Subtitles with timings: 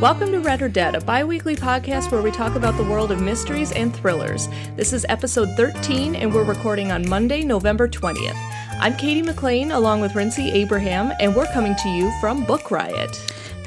[0.00, 3.10] Welcome to Read or Dead, a bi weekly podcast where we talk about the world
[3.10, 4.46] of mysteries and thrillers.
[4.76, 8.36] This is episode 13, and we're recording on Monday, November 20th.
[8.78, 13.16] I'm Katie McLain, along with Rincey Abraham, and we're coming to you from Book Riot.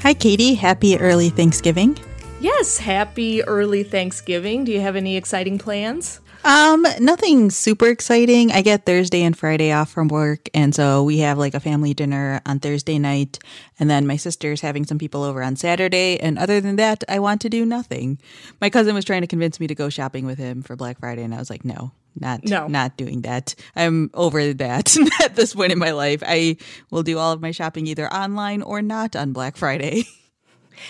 [0.02, 0.54] Hi, Katie.
[0.54, 1.98] Happy early Thanksgiving.
[2.40, 4.62] Yes, happy early Thanksgiving.
[4.62, 6.20] Do you have any exciting plans?
[6.42, 8.50] Um, nothing super exciting.
[8.50, 11.92] I get Thursday and Friday off from work, and so we have like a family
[11.92, 13.38] dinner on Thursday night,
[13.78, 17.18] and then my sister's having some people over on Saturday, and other than that, I
[17.18, 18.18] want to do nothing.
[18.60, 21.22] My cousin was trying to convince me to go shopping with him for Black Friday,
[21.22, 21.92] and I was like, no.
[22.18, 22.66] Not No.
[22.66, 23.54] not doing that.
[23.76, 26.24] I'm over that at this point in my life.
[26.26, 26.56] I
[26.90, 30.04] will do all of my shopping either online or not on Black Friday.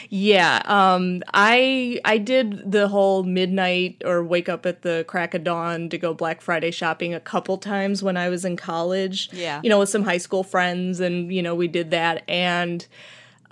[0.08, 5.44] Yeah, um, I I did the whole midnight or wake up at the crack of
[5.44, 9.30] dawn to go Black Friday shopping a couple times when I was in college.
[9.32, 9.60] Yeah.
[9.62, 12.22] you know, with some high school friends, and you know, we did that.
[12.28, 12.86] And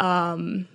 [0.01, 0.69] um,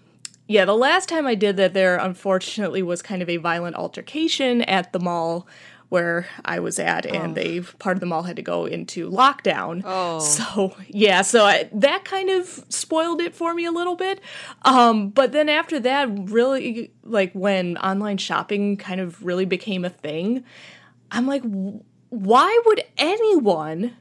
[0.47, 4.61] yeah, the last time I did that, there unfortunately was kind of a violent altercation
[4.63, 5.47] at the mall
[5.93, 9.83] where I was at, and they part of the mall had to go into lockdown.
[9.85, 10.17] Oh.
[10.17, 14.19] So yeah, so I, that kind of spoiled it for me a little bit.
[14.63, 19.91] Um, but then after that, really, like when online shopping kind of really became a
[19.91, 20.43] thing,
[21.11, 21.43] I'm like,
[22.09, 23.95] why would anyone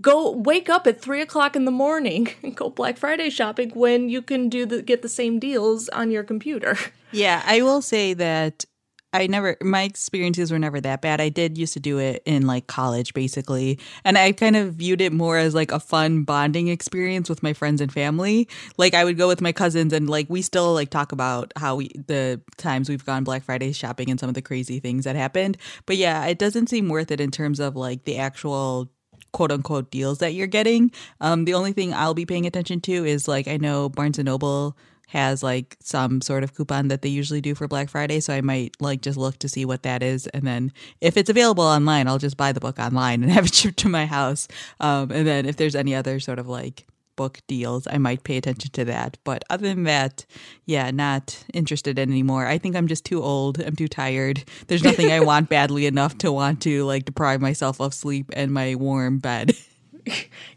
[0.00, 4.08] go wake up at three o'clock in the morning and go Black Friday shopping when
[4.08, 6.76] you can do the get the same deals on your computer?
[7.12, 8.64] Yeah, I will say that
[9.12, 11.20] I never my experiences were never that bad.
[11.20, 15.00] I did used to do it in like college basically, and I kind of viewed
[15.00, 18.48] it more as like a fun bonding experience with my friends and family.
[18.78, 21.76] Like I would go with my cousins and like we still like talk about how
[21.76, 25.16] we the times we've gone Black Friday shopping and some of the crazy things that
[25.16, 25.58] happened.
[25.86, 28.90] But yeah, it doesn't seem worth it in terms of like the actual
[29.32, 30.90] quote unquote deals that you're getting.
[31.20, 34.26] Um, the only thing I'll be paying attention to is like I know Barnes and
[34.26, 34.76] Noble
[35.12, 38.40] has like some sort of coupon that they usually do for Black Friday, so I
[38.40, 42.08] might like just look to see what that is, and then if it's available online,
[42.08, 44.48] I'll just buy the book online and have it shipped to my house.
[44.80, 48.38] Um, and then if there's any other sort of like book deals, I might pay
[48.38, 49.18] attention to that.
[49.22, 50.24] But other than that,
[50.64, 52.46] yeah, not interested anymore.
[52.46, 53.60] I think I'm just too old.
[53.60, 54.44] I'm too tired.
[54.68, 58.50] There's nothing I want badly enough to want to like deprive myself of sleep and
[58.50, 59.52] my warm bed.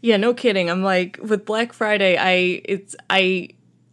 [0.02, 0.68] Yeah, no kidding.
[0.68, 3.50] I'm like with Black Friday, I it's I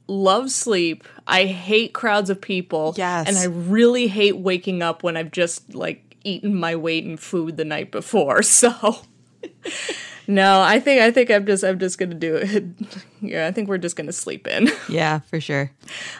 [0.08, 1.06] love sleep.
[1.28, 2.94] I hate crowds of people.
[2.97, 3.28] Yes.
[3.28, 7.58] And I really hate waking up when I've just like eaten my weight in food
[7.58, 8.41] the night before.
[8.53, 8.97] So
[10.28, 12.64] No, I think I think I'm just I'm just gonna do it.
[13.22, 14.69] yeah, I think we're just gonna sleep in.
[14.88, 15.72] yeah, for sure.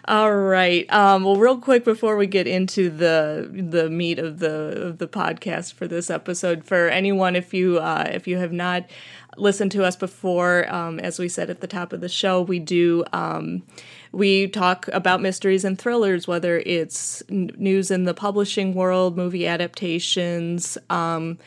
[0.06, 0.92] All right.
[0.92, 5.08] Um, well, real quick before we get into the the meat of the of the
[5.08, 8.86] podcast for this episode, for anyone if you uh, if you have not
[9.38, 12.60] listened to us before, um, as we said at the top of the show, we
[12.60, 13.04] do.
[13.14, 13.64] Um,
[14.12, 19.48] we talk about mysteries and thrillers, whether it's n- news in the publishing world, movie
[19.48, 21.40] adaptations, um,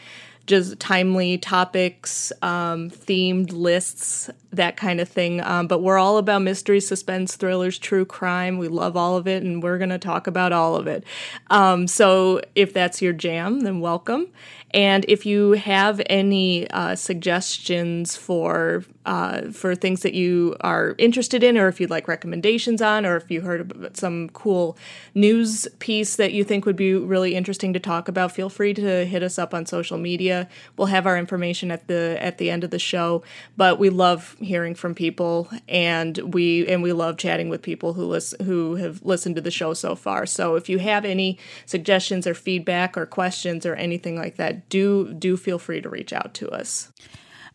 [0.46, 5.40] just timely topics, um, themed lists, that kind of thing.
[5.42, 8.58] Um, but we're all about mystery, suspense, thrillers, true crime.
[8.58, 11.04] We love all of it, and we're going to talk about all of it.
[11.50, 14.28] Um, so if that's your jam, then welcome.
[14.72, 21.44] And if you have any uh, suggestions for uh, for things that you are interested
[21.44, 24.76] in, or if you'd like recommendations on, or if you heard about some cool
[25.14, 29.06] news piece that you think would be really interesting to talk about, feel free to
[29.06, 30.48] hit us up on social media.
[30.76, 33.22] We'll have our information at the at the end of the show.
[33.56, 38.04] But we love hearing from people, and we and we love chatting with people who
[38.04, 40.26] listen who have listened to the show so far.
[40.26, 45.12] So if you have any suggestions or feedback or questions or anything like that, do
[45.12, 46.92] do feel free to reach out to us.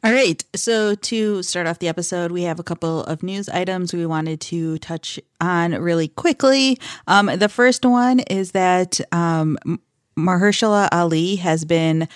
[0.04, 0.44] All right.
[0.56, 4.42] So, to start off the episode, we have a couple of news items we wanted
[4.42, 6.80] to touch on really quickly.
[7.06, 9.60] Um, the first one is that um,
[10.18, 12.08] Mahershala Ali has been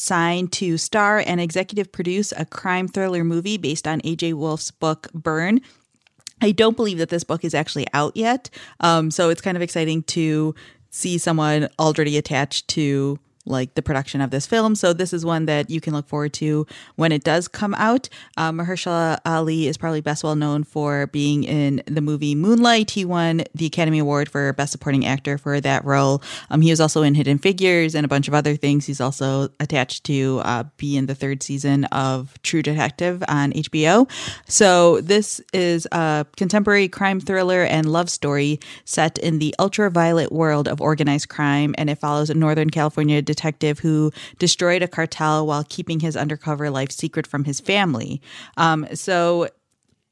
[0.00, 5.08] signed to star and executive produce a crime thriller movie based on AJ Wolf's book
[5.12, 5.60] Burn.
[6.40, 8.48] I don't believe that this book is actually out yet.
[8.80, 10.54] Um, so it's kind of exciting to
[10.90, 14.74] see someone already attached to like the production of this film.
[14.74, 16.66] So this is one that you can look forward to
[16.96, 18.08] when it does come out.
[18.36, 22.90] Um, Mahershala Ali is probably best well known for being in the movie Moonlight.
[22.90, 26.22] He won the Academy Award for Best Supporting Actor for that role.
[26.50, 28.86] Um, he was also in Hidden Figures and a bunch of other things.
[28.86, 34.10] He's also attached to uh, be in the third season of True Detective on HBO.
[34.46, 40.68] So this is a contemporary crime thriller and love story set in the ultraviolet world
[40.68, 45.64] of organized crime, and it follows a Northern California detective who destroyed a cartel while
[45.68, 48.20] keeping his undercover life secret from his family.
[48.56, 49.48] Um, so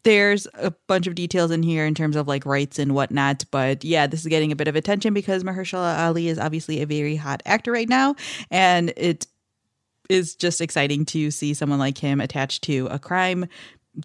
[0.05, 3.45] there's a bunch of details in here in terms of like rights and whatnot.
[3.51, 6.87] But yeah, this is getting a bit of attention because Mahershala Ali is obviously a
[6.87, 8.15] very hot actor right now.
[8.51, 9.27] And it
[10.09, 13.47] is just exciting to see someone like him attached to a crime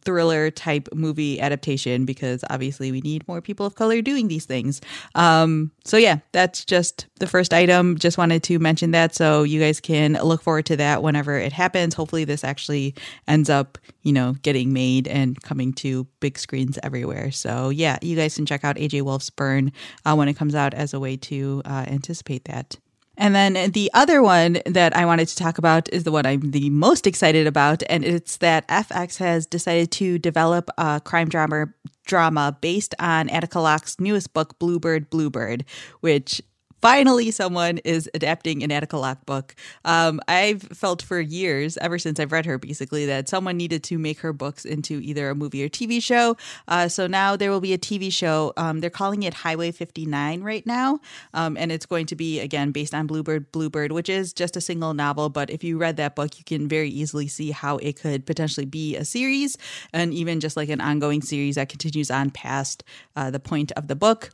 [0.02, 4.82] thriller type movie adaptation because obviously we need more people of color doing these things.
[5.16, 7.98] Um, so yeah, that's just the first item.
[7.98, 11.54] Just wanted to mention that so you guys can look forward to that whenever it
[11.54, 11.94] happens.
[11.94, 12.96] Hopefully, this actually
[13.28, 17.32] ends up, you know, getting made and coming to big screens everywhere.
[17.32, 19.72] So yeah, you guys can check out AJ Wolf's Burn
[20.06, 22.78] uh, when it comes out as a way to uh, anticipate that.
[23.18, 26.52] And then the other one that I wanted to talk about is the one I'm
[26.52, 31.68] the most excited about, and it's that FX has decided to develop a crime drama
[32.06, 35.64] drama based on Attica Locke's newest book, Bluebird Bluebird,
[36.02, 36.42] which
[36.84, 39.56] finally someone is adapting an Attica Locke book.
[39.86, 43.98] Um, I've felt for years, ever since I've read her, basically, that someone needed to
[43.98, 46.36] make her books into either a movie or TV show.
[46.68, 48.52] Uh, so now there will be a TV show.
[48.58, 51.00] Um, they're calling it Highway 59 right now.
[51.34, 54.62] Um, and it's going to be, again, based on Bluebird Bluebird, which is just a
[54.62, 55.30] single novel.
[55.30, 58.66] But if you read that book, you can very easily see how it could potentially
[58.66, 59.58] be a series
[59.94, 62.84] and even just like an ongoing series that continues on past
[63.16, 64.32] uh, the point of the book.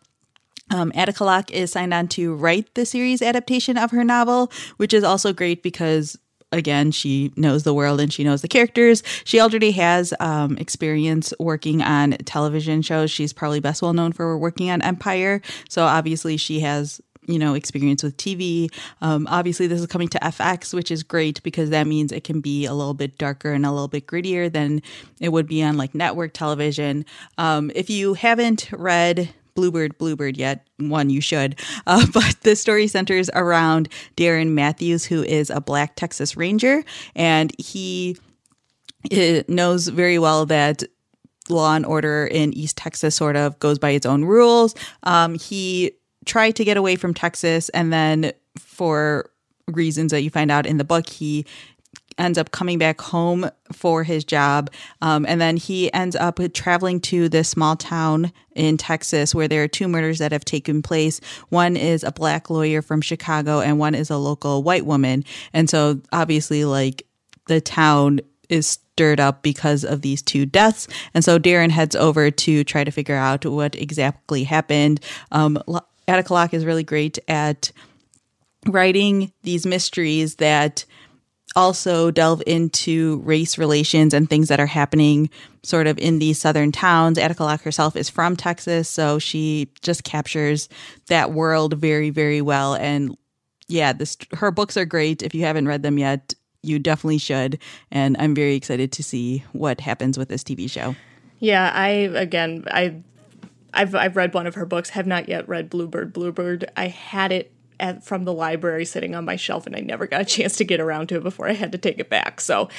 [0.70, 5.04] Um, Locke is signed on to write the series adaptation of her novel, which is
[5.04, 6.18] also great because
[6.52, 9.04] again, she knows the world and she knows the characters.
[9.24, 13.12] She already has um, experience working on television shows.
[13.12, 15.42] She's probably best well known for working on Empire.
[15.70, 18.74] So obviously, she has you know experience with TV.
[19.02, 22.42] Um, obviously, this is coming to FX, which is great because that means it can
[22.42, 24.82] be a little bit darker and a little bit grittier than
[25.20, 27.06] it would be on like network television.
[27.38, 30.68] Um, if you haven't read Bluebird Bluebird yet.
[30.78, 31.60] One, you should.
[31.88, 36.84] Uh, but the story centers around Darren Mathews, who is a black Texas Ranger,
[37.16, 38.18] and he
[39.12, 40.84] uh, knows very well that
[41.50, 44.76] law and order in East Texas sort of goes by its own rules.
[45.04, 45.94] Um, he
[46.26, 49.32] tried to get away from Texas, and then for
[49.68, 51.46] reasons that you find out in the book, he
[52.20, 54.70] ends up coming back home for his job.
[55.02, 59.64] Um, and then he ends up traveling to this small town in Texas where there
[59.64, 61.22] are two murders that have taken place.
[61.50, 65.24] One is a black lawyer from Chicago, and one is a local white woman.
[65.54, 67.08] And so, obviously, like
[67.48, 68.20] the town
[68.50, 70.88] is stirred up because of these two deaths.
[71.14, 75.00] And so Darren heads over to try to figure out what exactly happened.
[75.32, 75.58] Um,
[76.08, 77.72] Attica Locke is really great at
[78.68, 80.84] writing these mysteries that
[81.56, 85.30] also delve into race relations and things that are happening
[85.64, 87.18] sort of in these southern towns.
[87.18, 90.70] Attica Locke herself is from Texas, so she just captures
[91.08, 92.76] that world very, very well.
[92.76, 93.18] And
[93.68, 95.22] yeah, this her books are great.
[95.22, 97.60] If you haven't read them yet, you definitely should.
[97.92, 100.96] And I'm very excited to see what happens with this TV show.
[101.40, 103.02] Yeah, I again I
[103.74, 106.70] I've I've read one of her books, have not yet read Bluebird Bluebird.
[106.76, 110.22] I had it at, from the library sitting on my shelf, and I never got
[110.22, 112.42] a chance to get around to it before I had to take it back.
[112.42, 112.70] So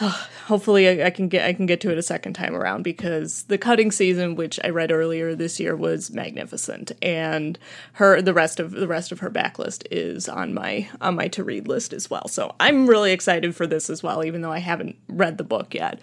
[0.00, 2.82] uh, hopefully I, I, can get I can get to it a second time around
[2.82, 7.58] because the cutting season, which I read earlier this year, was magnificent, and
[7.94, 11.44] her the rest of the rest of her backlist is on my on my to
[11.44, 12.28] read list as well.
[12.28, 15.74] So I'm really excited for this as well, even though I haven't read the book
[15.74, 16.00] yet.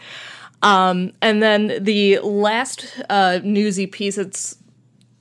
[0.63, 4.55] Um, and then the last uh, newsy piece, it's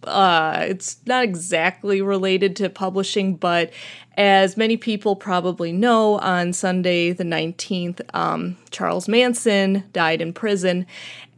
[0.04, 3.72] uh, it's not exactly related to publishing, but
[4.16, 10.86] as many people probably know, on Sunday the 19th, um, Charles Manson died in prison,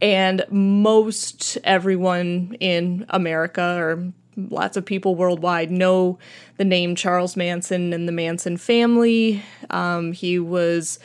[0.01, 6.19] and most everyone in America, or lots of people worldwide, know
[6.57, 9.43] the name Charles Manson and the Manson family.
[9.69, 10.99] Um, he was.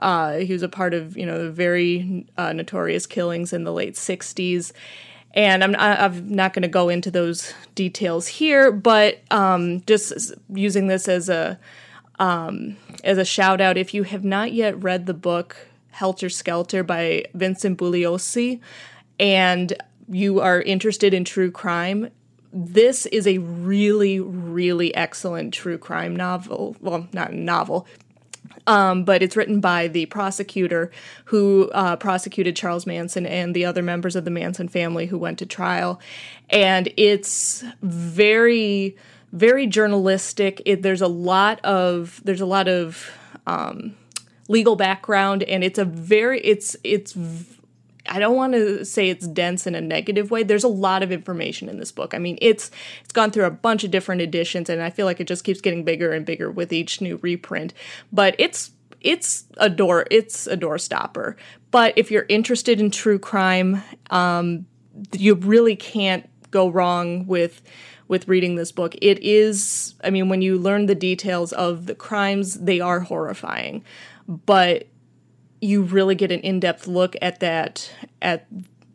[0.00, 3.72] Uh, he was a part of, you know, the very uh, notorious killings in the
[3.72, 4.72] late 60s
[5.34, 10.86] and I'm, I'm not going to go into those details here, but um, just using
[10.86, 11.58] this as a
[12.20, 15.56] um, as a shout out, if you have not yet read the book
[15.90, 18.60] Helter Skelter by Vincent Bugliosi,
[19.18, 19.72] and
[20.08, 22.10] you are interested in true crime,
[22.52, 26.76] this is a really, really excellent true crime novel.
[26.80, 27.88] Well, not novel,
[28.66, 30.90] um, but it's written by the prosecutor
[31.26, 35.38] who uh, prosecuted Charles Manson and the other members of the Manson family who went
[35.40, 36.00] to trial.
[36.50, 38.96] And it's very,
[39.32, 40.62] very journalistic.
[40.64, 43.10] It, there's a lot of there's a lot of
[43.46, 43.94] um,
[44.48, 47.14] legal background, and it's a very it's it's
[48.08, 50.42] I don't want to say it's dense in a negative way.
[50.42, 52.14] There's a lot of information in this book.
[52.14, 52.70] I mean, it's
[53.02, 55.60] it's gone through a bunch of different editions and I feel like it just keeps
[55.60, 57.72] getting bigger and bigger with each new reprint.
[58.12, 61.36] But it's it's a door it's a door stopper.
[61.70, 64.66] But if you're interested in true crime, um,
[65.12, 67.62] you really can't go wrong with
[68.06, 68.94] with reading this book.
[69.00, 73.82] It is I mean, when you learn the details of the crimes, they are horrifying.
[74.28, 74.88] But
[75.64, 77.90] you really get an in-depth look at that
[78.20, 78.46] at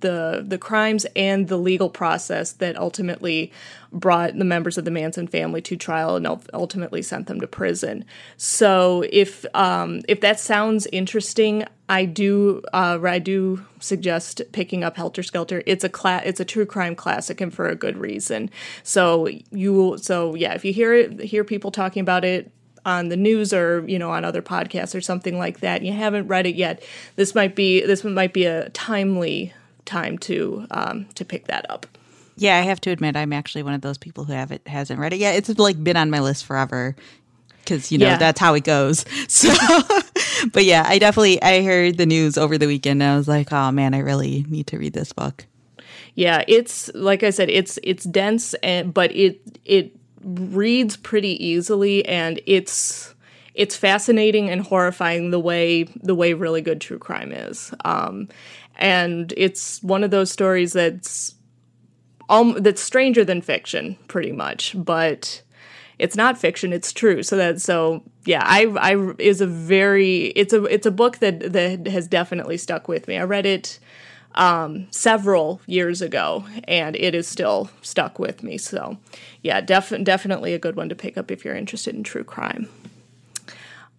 [0.01, 3.51] the the crimes and the legal process that ultimately
[3.91, 8.05] brought the members of the Manson family to trial and ultimately sent them to prison.
[8.37, 14.95] So if um, if that sounds interesting, I do uh, I do suggest picking up
[14.95, 15.63] Helter Skelter.
[15.65, 18.49] It's a cla- it's a true crime classic and for a good reason.
[18.83, 22.51] So you so yeah, if you hear hear people talking about it
[22.89, 26.27] on the news or you know on other podcasts or something like that, you haven't
[26.27, 26.83] read it yet,
[27.15, 29.53] this might be this might be a timely
[29.85, 31.85] time to um, to pick that up.
[32.35, 35.13] Yeah, I have to admit, I'm actually one of those people who haven't hasn't read
[35.13, 35.35] it yet.
[35.35, 36.95] It's like been on my list forever
[37.59, 38.17] because you know yeah.
[38.17, 39.05] that's how it goes.
[39.27, 39.49] So,
[40.53, 43.03] but yeah, I definitely I heard the news over the weekend.
[43.03, 45.45] and I was like, oh man, I really need to read this book.
[46.15, 52.05] Yeah, it's like I said, it's it's dense, and but it it reads pretty easily
[52.05, 53.13] and it's
[53.55, 57.73] it's fascinating and horrifying the way the way really good true crime is.
[57.83, 58.29] Um,
[58.77, 61.35] and it's one of those stories that's
[62.29, 65.41] um, that's stranger than fiction pretty much but
[65.97, 67.23] it's not fiction it's true.
[67.23, 71.51] So that so yeah i i is a very it's a it's a book that
[71.53, 73.17] that has definitely stuck with me.
[73.17, 73.79] I read it
[74.39, 78.57] um, several years ago, and it is still stuck with me.
[78.57, 78.97] So,
[79.43, 82.69] yeah, def- definitely a good one to pick up if you're interested in true crime.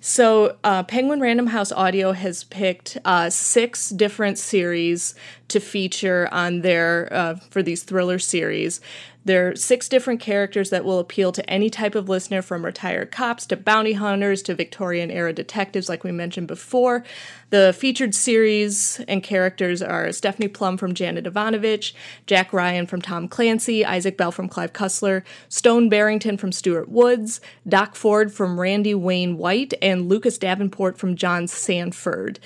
[0.00, 5.14] So, uh, Penguin Random House Audio has picked uh, six different series
[5.46, 8.80] to feature on their uh, for these thriller series.
[9.24, 13.12] There are six different characters that will appeal to any type of listener, from retired
[13.12, 17.04] cops to bounty hunters to Victorian era detectives, like we mentioned before.
[17.50, 21.94] The featured series and characters are Stephanie Plum from Janet Evanovich,
[22.26, 27.40] Jack Ryan from Tom Clancy, Isaac Bell from Clive Cussler, Stone Barrington from Stuart Woods,
[27.68, 32.40] Doc Ford from Randy Wayne White, and Lucas Davenport from John Sandford.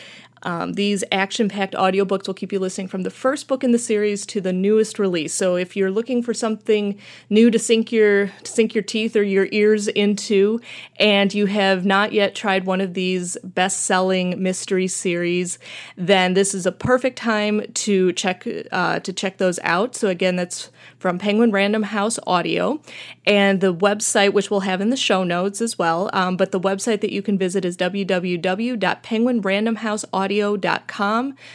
[0.46, 3.80] Um, these action packed audiobooks will keep you listening from the first book in the
[3.80, 5.34] series to the newest release.
[5.34, 6.96] So if you're looking for something
[7.28, 10.60] new to sink your to sink your teeth or your ears into,
[11.00, 15.58] and you have not yet tried one of these best selling mystery series,
[15.96, 19.96] then this is a perfect time to check uh, to check those out.
[19.96, 22.80] So again, that's from Penguin Random House Audio,
[23.26, 26.08] and the website, which we'll have in the show notes as well.
[26.12, 30.35] Um, but the website that you can visit is www.penguinrandomhouseaudio.com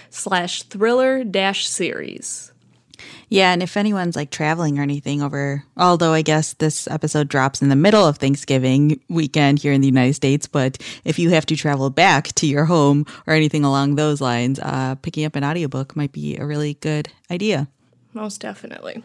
[0.10, 2.52] slash thriller dash series.
[3.30, 7.62] Yeah, and if anyone's like traveling or anything over, although I guess this episode drops
[7.62, 11.46] in the middle of Thanksgiving weekend here in the United States, but if you have
[11.46, 15.46] to travel back to your home or anything along those lines, uh, picking up an
[15.46, 17.68] audiobook might be a really good idea.
[18.14, 19.02] Most definitely.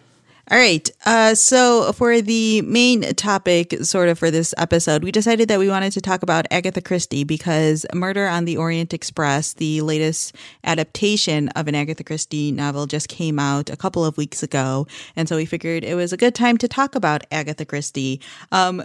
[0.49, 0.89] All right.
[1.05, 5.69] Uh, so, for the main topic, sort of, for this episode, we decided that we
[5.69, 11.49] wanted to talk about Agatha Christie because Murder on the Orient Express, the latest adaptation
[11.51, 14.87] of an Agatha Christie novel, just came out a couple of weeks ago.
[15.17, 18.21] And so we figured it was a good time to talk about Agatha Christie.
[18.53, 18.85] Um,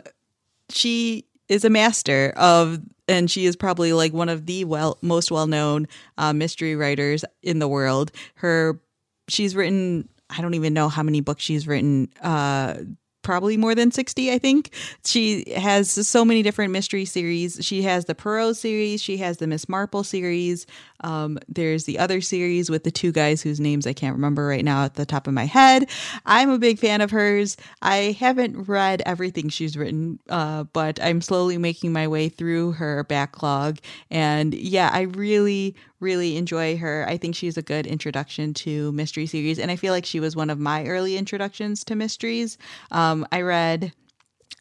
[0.69, 5.29] she is a master of and she is probably like one of the well most
[5.29, 5.87] well known
[6.17, 8.11] uh, mystery writers in the world.
[8.35, 8.81] Her
[9.27, 12.09] she's written I don't even know how many books she's written.
[12.21, 12.75] Uh,
[13.23, 14.71] probably more than 60 i think.
[15.05, 17.59] She has so many different mystery series.
[17.61, 20.65] She has the Poirot series she has the miss marple series
[21.03, 24.65] um, there's the other series with the two guys whose names i can't remember right
[24.65, 25.89] now at the top of my head.
[26.25, 27.57] I'm a big fan of hers.
[27.81, 33.03] I haven't read everything she's written uh, but i'm slowly making my way through her
[33.03, 33.77] backlog.
[34.09, 37.05] And yeah i really really enjoy her.
[37.07, 40.35] I think she's a good introduction to mystery series, and I feel like she was
[40.35, 42.57] one of my early introductions to mysteries.
[42.91, 43.93] Um, I read,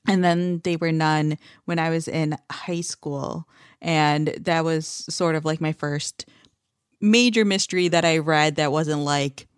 [0.06, 3.48] and then they were none when I was in high school,
[3.80, 6.26] and that was sort of like my first
[7.00, 9.48] major mystery that I read that wasn't like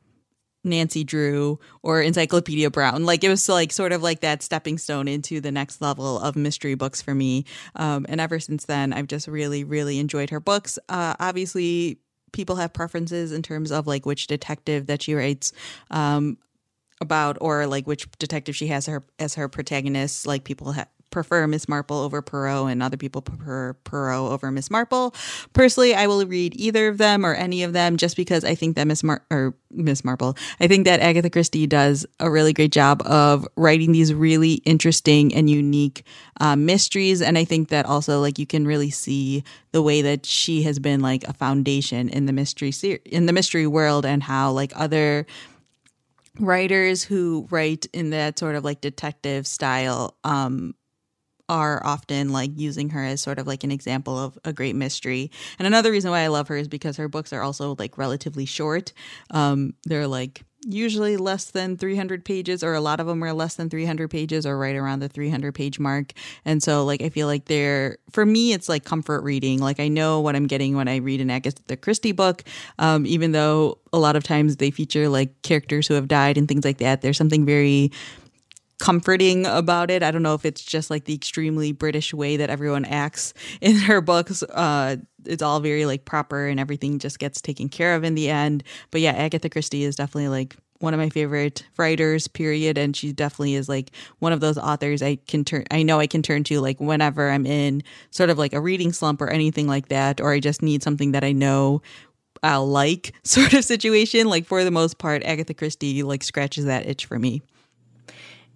[0.64, 3.04] Nancy Drew or Encyclopedia Brown.
[3.04, 6.37] Like it was like sort of like that stepping stone into the next level of
[6.37, 7.45] mystery books for me.
[7.76, 10.78] Um, and ever since then, I've just really, really enjoyed her books.
[10.88, 11.99] Uh, obviously,
[12.33, 15.52] people have preferences in terms of like which detective that she writes.
[15.90, 16.38] Um,
[17.00, 21.47] about or like which detective she has her as her protagonist like people ha- prefer
[21.47, 25.14] Miss Marple over Poirot, and other people prefer Poirot over Miss Marple.
[25.52, 28.75] Personally, I will read either of them or any of them just because I think
[28.75, 32.73] that Miss Mar or Miss Marple, I think that Agatha Christie does a really great
[32.73, 36.04] job of writing these really interesting and unique
[36.40, 40.26] uh, mysteries, and I think that also like you can really see the way that
[40.26, 44.23] she has been like a foundation in the mystery ser- in the mystery world, and
[44.23, 45.26] how like other
[46.38, 50.75] writers who write in that sort of like detective style um
[51.49, 55.31] are often like using her as sort of like an example of a great mystery.
[55.59, 58.47] And another reason why I love her is because her books are also like relatively
[58.47, 58.93] short.
[59.31, 63.57] Um, they're like usually less than 300 pages or a lot of them are less
[63.57, 66.13] than 300 pages or right around the 300 page mark
[66.45, 69.89] and so like i feel like they're for me it's like comfort reading like i
[69.89, 72.45] know what i'm getting when i read an agatha christie book
[72.79, 76.47] um, even though a lot of times they feature like characters who have died and
[76.47, 77.91] things like that there's something very
[78.79, 80.02] comforting about it.
[80.02, 83.76] I don't know if it's just like the extremely British way that everyone acts in
[83.76, 84.43] her books.
[84.43, 88.29] Uh, it's all very like proper and everything just gets taken care of in the
[88.29, 88.64] end.
[88.91, 93.13] But yeah, Agatha Christie is definitely like one of my favorite writers period and she
[93.13, 96.43] definitely is like one of those authors i can turn i know i can turn
[96.43, 100.21] to like whenever i'm in sort of like a reading slump or anything like that
[100.21, 101.80] or i just need something that i know
[102.43, 106.85] i'll like sort of situation like for the most part agatha christie like scratches that
[106.85, 107.41] itch for me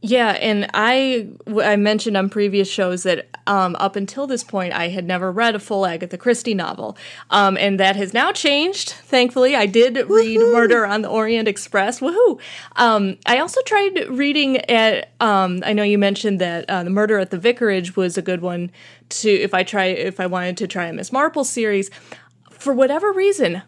[0.03, 1.29] yeah, and I
[1.61, 5.55] I mentioned on previous shows that um, up until this point I had never read
[5.55, 6.97] a full Agatha Christie novel,
[7.31, 8.91] um, and that has now changed.
[8.91, 10.15] Thankfully, I did Woo-hoo!
[10.15, 12.01] read Murder on the Orient Express.
[12.01, 12.39] Woohoo!
[12.77, 15.13] Um, I also tried reading at.
[15.21, 18.43] Um, I know you mentioned that uh, the Murder at the Vicarage was a good
[18.43, 18.71] one
[19.09, 21.91] to if I try if I wanted to try a Miss Marple series.
[22.51, 23.63] For whatever reason,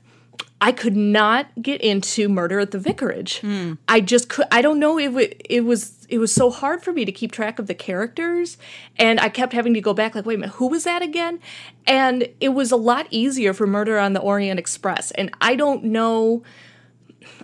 [0.60, 3.40] I could not get into Murder at the Vicarage.
[3.42, 3.78] Mm.
[3.86, 4.46] I just could.
[4.50, 6.06] I don't know if it, it was.
[6.08, 8.56] It was so hard for me to keep track of the characters,
[8.96, 10.14] and I kept having to go back.
[10.14, 11.38] Like, wait a minute, who was that again?
[11.86, 15.10] And it was a lot easier for Murder on the Orient Express.
[15.12, 16.42] And I don't know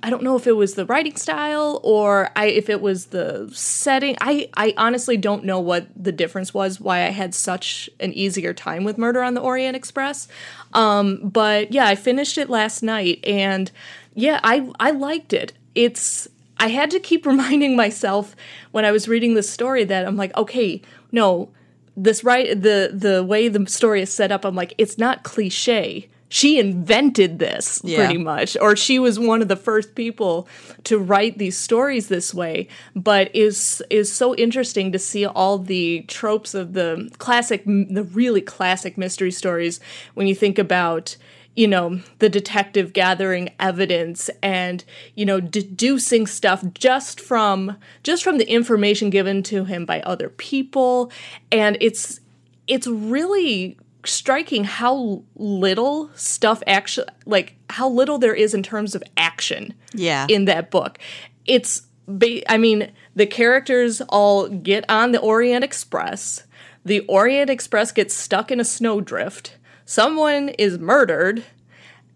[0.05, 3.51] I don't know if it was the writing style or I if it was the
[3.55, 4.19] setting.
[4.21, 8.53] I I honestly don't know what the difference was why I had such an easier
[8.53, 10.29] time with Murder on the Orient Express.
[10.75, 13.71] Um, but yeah, I finished it last night and
[14.13, 15.55] yeah, I I liked it.
[15.75, 18.37] It's I had to keep reminding myself
[18.73, 21.49] when I was reading the story that I'm like, okay, no,
[21.97, 26.11] this right the the way the story is set up, I'm like, it's not cliche
[26.35, 27.97] she invented this yeah.
[27.97, 30.49] pretty much or she was one of the first people
[30.83, 32.67] to write these stories this way
[32.97, 38.41] but is is so interesting to see all the tropes of the classic the really
[38.41, 39.79] classic mystery stories
[40.15, 41.17] when you think about
[41.55, 48.39] you know the detective gathering evidence and you know deducing stuff just from just from
[48.39, 51.13] the information given to him by other people
[51.53, 52.19] and it's
[52.67, 59.03] it's really striking how little stuff actually like how little there is in terms of
[59.17, 60.27] action yeah.
[60.29, 60.99] in that book.
[61.47, 66.45] It's ba- i mean the characters all get on the orient express.
[66.85, 69.57] The orient express gets stuck in a snowdrift.
[69.87, 71.45] Someone is murdered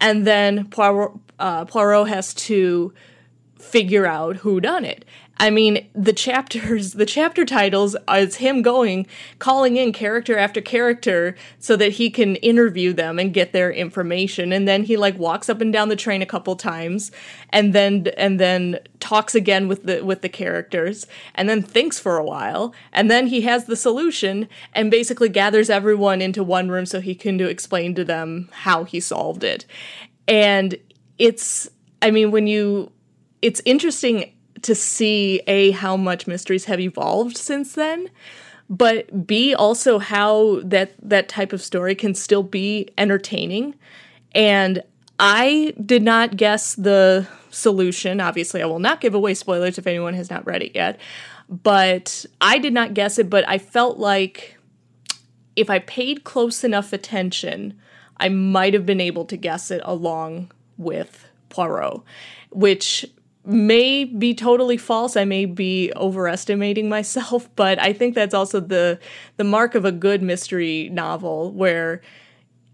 [0.01, 2.92] and then poirot, uh, poirot has to
[3.59, 5.05] figure out who done it
[5.40, 9.07] I mean, the chapters, the chapter titles is him going,
[9.38, 14.53] calling in character after character so that he can interview them and get their information.
[14.53, 17.12] And then he like walks up and down the train a couple times
[17.51, 22.16] and then, and then talks again with the, with the characters and then thinks for
[22.16, 22.74] a while.
[22.92, 27.14] And then he has the solution and basically gathers everyone into one room so he
[27.14, 29.66] can do explain to them how he solved it.
[30.27, 30.77] And
[31.16, 31.68] it's,
[32.03, 32.90] I mean, when you,
[33.40, 38.09] it's interesting to see a how much mysteries have evolved since then
[38.71, 43.75] but b also how that that type of story can still be entertaining.
[44.35, 44.83] And
[45.18, 48.21] i did not guess the solution.
[48.21, 51.01] Obviously i will not give away spoilers if anyone has not read it yet
[51.49, 54.59] but i did not guess it but i felt like
[55.57, 57.79] if i paid close enough attention
[58.18, 62.03] i might have been able to guess it along with poirot
[62.51, 63.07] which
[63.48, 65.16] may be totally false.
[65.16, 69.00] I may be overestimating myself, but I think that's also the
[69.37, 72.00] the mark of a good mystery novel where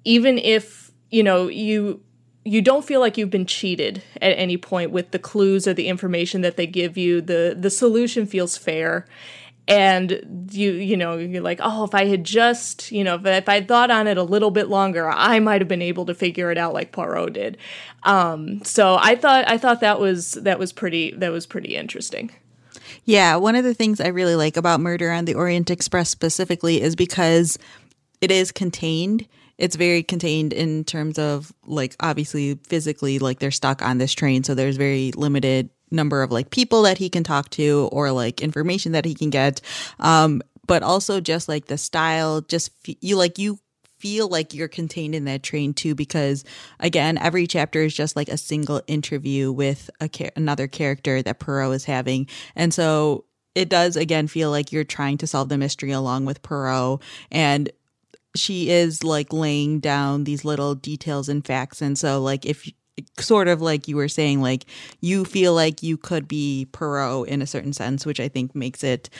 [0.04, 2.02] even if, you know, you
[2.44, 5.88] you don't feel like you've been cheated at any point with the clues or the
[5.88, 7.20] information that they give you.
[7.20, 9.06] The the solution feels fair
[9.66, 13.48] and you you know you're like oh if i had just you know if, if
[13.48, 16.50] i thought on it a little bit longer i might have been able to figure
[16.50, 17.56] it out like poirot did.
[18.02, 22.30] Um, so i thought i thought that was that was pretty that was pretty interesting.
[23.04, 26.82] Yeah one of the things i really like about murder on the orient express specifically
[26.82, 27.58] is because
[28.20, 29.26] it is contained.
[29.58, 34.42] It's very contained in terms of like obviously physically like they're stuck on this train
[34.42, 38.40] so there's very limited number of like people that he can talk to or like
[38.40, 39.60] information that he can get.
[39.98, 43.58] Um but also just like the style just f- you like you
[43.98, 46.44] feel like you're contained in that train too because
[46.80, 51.38] again every chapter is just like a single interview with a char- another character that
[51.38, 52.26] Poirot is having.
[52.54, 56.42] And so it does again feel like you're trying to solve the mystery along with
[56.42, 57.70] Poirot and
[58.36, 61.80] she is like laying down these little details and facts.
[61.80, 62.70] And so like if
[63.18, 64.66] sort of like you were saying, like
[65.00, 68.84] you feel like you could be Poirot in a certain sense, which I think makes
[68.84, 69.10] it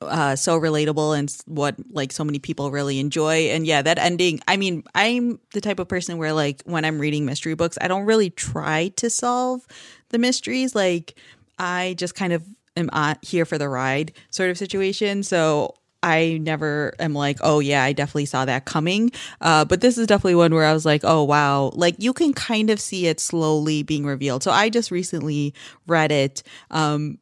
[0.00, 3.48] uh, so relatable and what like so many people really enjoy.
[3.48, 4.40] And yeah, that ending.
[4.46, 7.88] I mean, I'm the type of person where like when I'm reading mystery books, I
[7.88, 9.66] don't really try to solve
[10.10, 10.74] the mysteries.
[10.74, 11.14] Like
[11.58, 12.44] I just kind of
[12.76, 12.90] am
[13.22, 15.22] here for the ride sort of situation.
[15.22, 15.74] So
[16.06, 19.10] I never am like, oh yeah, I definitely saw that coming.
[19.40, 22.32] Uh, but this is definitely one where I was like, oh wow, like you can
[22.32, 24.44] kind of see it slowly being revealed.
[24.44, 25.52] So I just recently
[25.88, 27.18] read it, um,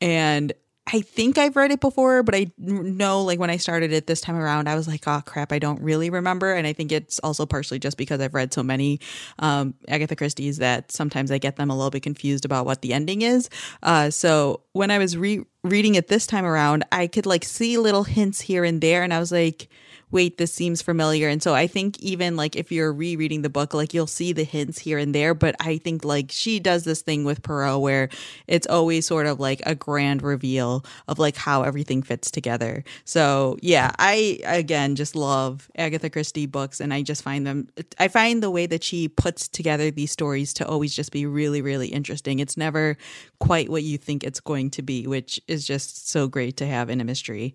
[0.00, 0.52] and
[0.90, 4.20] I think I've read it before, but I know like when I started it this
[4.20, 6.52] time around, I was like, oh crap, I don't really remember.
[6.52, 9.00] And I think it's also partially just because I've read so many
[9.38, 12.94] um, Agatha Christie's that sometimes I get them a little bit confused about what the
[12.94, 13.50] ending is.
[13.82, 17.76] Uh, so when I was re- reading it this time around, I could like see
[17.76, 19.02] little hints here and there.
[19.02, 19.68] And I was like,
[20.10, 21.28] wait, this seems familiar.
[21.28, 24.44] And so I think even like if you're rereading the book, like you'll see the
[24.44, 25.34] hints here and there.
[25.34, 28.08] But I think like she does this thing with Poirot where
[28.46, 32.84] it's always sort of like a grand reveal of like how everything fits together.
[33.04, 37.68] So yeah, I again just love Agatha Christie books and I just find them,
[37.98, 41.62] I find the way that she puts together these stories to always just be really,
[41.62, 42.38] really interesting.
[42.38, 42.96] It's never
[43.40, 46.90] quite what you think it's going to be, which is just so great to have
[46.90, 47.54] in a mystery.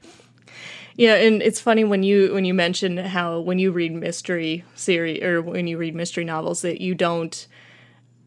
[0.95, 5.23] Yeah, and it's funny when you when you mention how when you read mystery series
[5.23, 7.47] or when you read mystery novels that you don't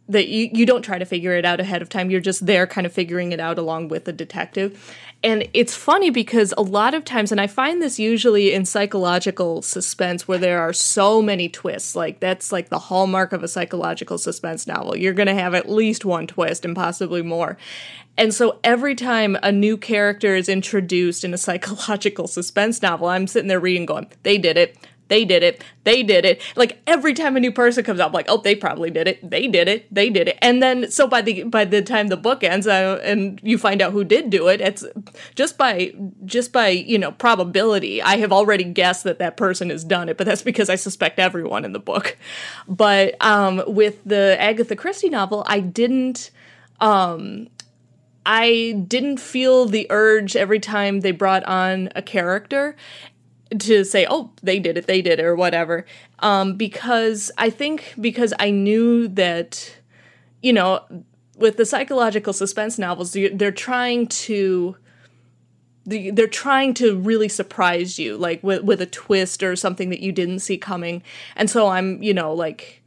[0.08, 2.10] that you, you don't try to figure it out ahead of time.
[2.10, 4.96] You're just there kind of figuring it out along with the detective.
[5.22, 9.62] And it's funny because a lot of times, and I find this usually in psychological
[9.62, 14.18] suspense where there are so many twists, like that's like the hallmark of a psychological
[14.18, 14.96] suspense novel.
[14.96, 17.56] You're going to have at least one twist and possibly more.
[18.18, 23.26] And so every time a new character is introduced in a psychological suspense novel, I'm
[23.26, 24.76] sitting there reading going, they did it.
[25.08, 25.62] They did it.
[25.84, 26.42] They did it.
[26.56, 29.28] Like every time a new person comes up, I'm like, oh, they probably did it.
[29.28, 29.92] They did it.
[29.94, 30.38] They did it.
[30.42, 33.80] And then, so by the by the time the book ends, uh, and you find
[33.80, 34.84] out who did do it, it's
[35.34, 38.02] just by just by you know probability.
[38.02, 41.18] I have already guessed that that person has done it, but that's because I suspect
[41.18, 42.16] everyone in the book.
[42.68, 46.30] But um, with the Agatha Christie novel, I didn't.
[46.80, 47.48] Um,
[48.28, 52.74] I didn't feel the urge every time they brought on a character
[53.58, 55.86] to say, oh, they did it, they did it, or whatever.
[56.20, 59.76] Um, because I think because I knew that,
[60.42, 60.80] you know,
[61.36, 64.76] with the psychological suspense novels, they're trying to
[65.88, 70.10] they're trying to really surprise you like with with a twist or something that you
[70.10, 71.00] didn't see coming
[71.36, 72.82] and so i'm you know like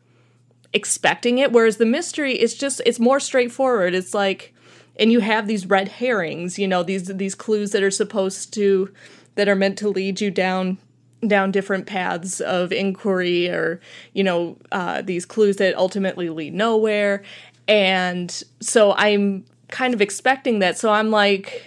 [0.74, 4.54] expecting it whereas the mystery is just it's more straightforward it's like
[5.00, 8.94] and you have these red herrings, you know, these these clues that are supposed to
[9.40, 10.78] that are meant to lead you down
[11.26, 13.80] down different paths of inquiry or
[14.14, 17.24] you know uh, these clues that ultimately lead nowhere.
[17.68, 20.78] And so i'm kind of expecting that.
[20.78, 21.64] So i'm like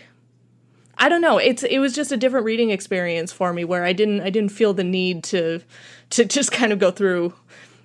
[0.98, 1.38] i don't know.
[1.38, 4.52] It's it was just a different reading experience for me where i didn't i didn't
[4.52, 5.62] feel the need to
[6.11, 7.32] to just kind of go through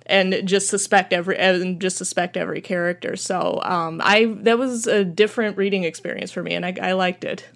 [0.04, 3.16] and just suspect every and just suspect every character.
[3.16, 7.24] So um i that was a different reading experience for me and i, I liked
[7.24, 7.48] it.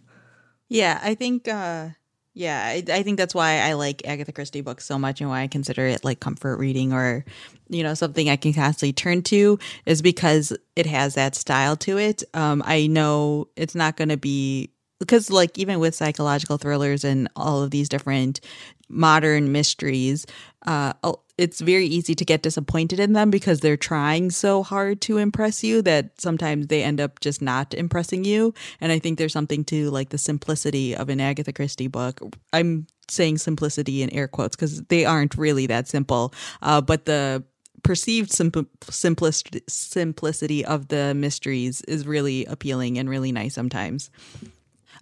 [0.69, 1.91] Yeah i think uh
[2.35, 5.43] yeah, I, I, think that's why I like Agatha Christie books so much and why
[5.43, 7.27] I consider it like comfort reading or,
[7.69, 11.99] you know, something I can constantly turn to is because it has that style to
[11.99, 12.23] it.
[12.33, 14.71] Um, I know it's not going to be
[15.03, 18.41] because like even with psychological thrillers and all of these different
[18.89, 20.27] modern mysteries,
[20.67, 20.93] uh,
[21.39, 25.65] it's very easy to get disappointed in them because they're trying so hard to impress
[25.65, 28.55] you that sometimes they end up just not impressing you.
[28.81, 32.21] And I think there's something to like the simplicity of an Agatha Christie book.
[32.53, 37.43] I'm saying simplicity in air quotes because they aren't really that simple, uh, but the
[37.83, 44.11] perceived simp- simplicity of the mysteries is really appealing and really nice sometimes.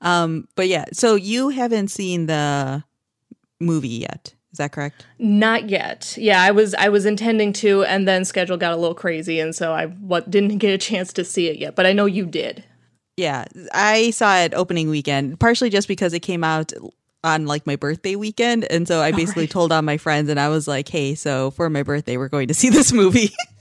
[0.00, 2.84] Um, but yeah, so you haven't seen the
[3.60, 4.34] movie yet.
[4.52, 5.06] Is that correct?
[5.18, 6.16] Not yet.
[6.18, 9.54] Yeah, I was I was intending to, and then schedule got a little crazy, and
[9.54, 11.76] so I what didn't get a chance to see it yet.
[11.76, 12.64] But I know you did.
[13.16, 16.72] Yeah, I saw it opening weekend, partially just because it came out
[17.22, 19.50] on like my birthday weekend, and so I basically right.
[19.50, 22.48] told all my friends, and I was like, "Hey, so for my birthday, we're going
[22.48, 23.30] to see this movie."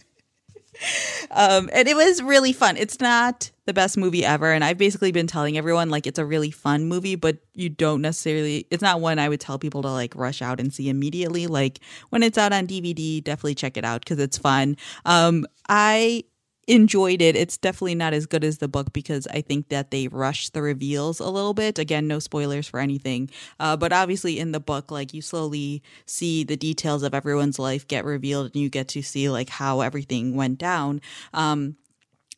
[1.32, 2.78] um, and it was really fun.
[2.78, 6.26] It's not the best movie ever, and I've basically been telling everyone like it's a
[6.26, 8.66] really fun movie, but you don't necessarily.
[8.70, 11.48] It's not one I would tell people to like rush out and see immediately.
[11.48, 14.78] Like when it's out on DVD, definitely check it out because it's fun.
[15.06, 16.24] Um, I
[16.70, 17.36] enjoyed it.
[17.36, 20.62] It's definitely not as good as the book because I think that they rush the
[20.62, 21.80] reveals a little bit.
[21.80, 23.30] Again, no spoilers for anything.
[23.60, 27.88] Uh, but obviously, in the book, like you slowly see the details of everyone's life
[27.88, 31.02] get revealed and you get to see like how everything went down.
[31.34, 31.76] Um,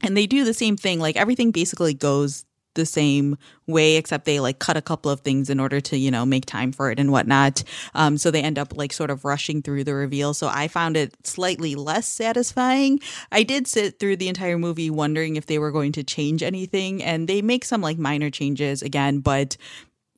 [0.01, 0.99] and they do the same thing.
[0.99, 5.49] Like everything basically goes the same way, except they like cut a couple of things
[5.49, 7.63] in order to, you know, make time for it and whatnot.
[7.93, 10.33] Um, so they end up like sort of rushing through the reveal.
[10.33, 12.99] So I found it slightly less satisfying.
[13.31, 17.03] I did sit through the entire movie wondering if they were going to change anything,
[17.03, 19.57] and they make some like minor changes again, but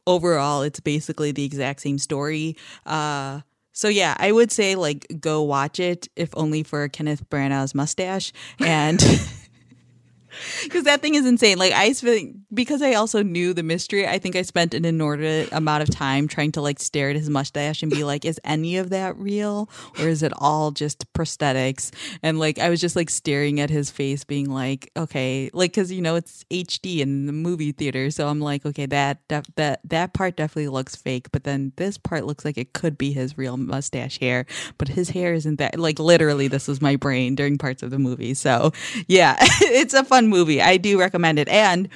[0.06, 2.58] overall, it's basically the exact same story.
[2.86, 7.74] Uh, so yeah, I would say like go watch it if only for Kenneth Branagh's
[7.74, 9.02] mustache and
[10.63, 11.58] because that thing is insane.
[11.58, 14.08] Like I spent because I also knew the mystery.
[14.08, 17.30] I think I spent an inordinate amount of time trying to like stare at his
[17.30, 19.69] mustache and be like, "Is any of that real,
[20.00, 21.91] or is it all just prosthetics?"
[22.22, 25.91] And like I was just like staring at his face, being like, "Okay," like because
[25.91, 29.82] you know it's HD in the movie theater, so I'm like, "Okay, that def- that
[29.86, 33.38] that part definitely looks fake," but then this part looks like it could be his
[33.38, 34.46] real mustache hair,
[34.78, 35.80] but his hair isn't that.
[35.80, 38.34] Like literally, this was my brain during parts of the movie.
[38.34, 38.72] So
[39.08, 40.62] yeah, it's a fun fun movie.
[40.62, 41.48] I do recommend it.
[41.50, 41.90] And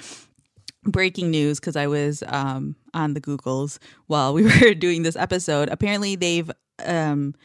[0.83, 5.69] breaking news because I was um, on the Googles while we were doing this episode.
[5.69, 6.49] Apparently, they've
[6.85, 7.35] um,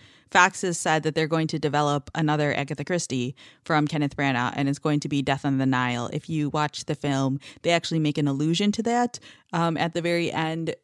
[0.54, 5.00] said that they're going to develop another Agatha Christie from Kenneth Branagh, and it's going
[5.00, 6.08] to be Death on the Nile.
[6.12, 9.18] If you watch the film, they actually make an allusion to that
[9.52, 10.74] um, at the very end.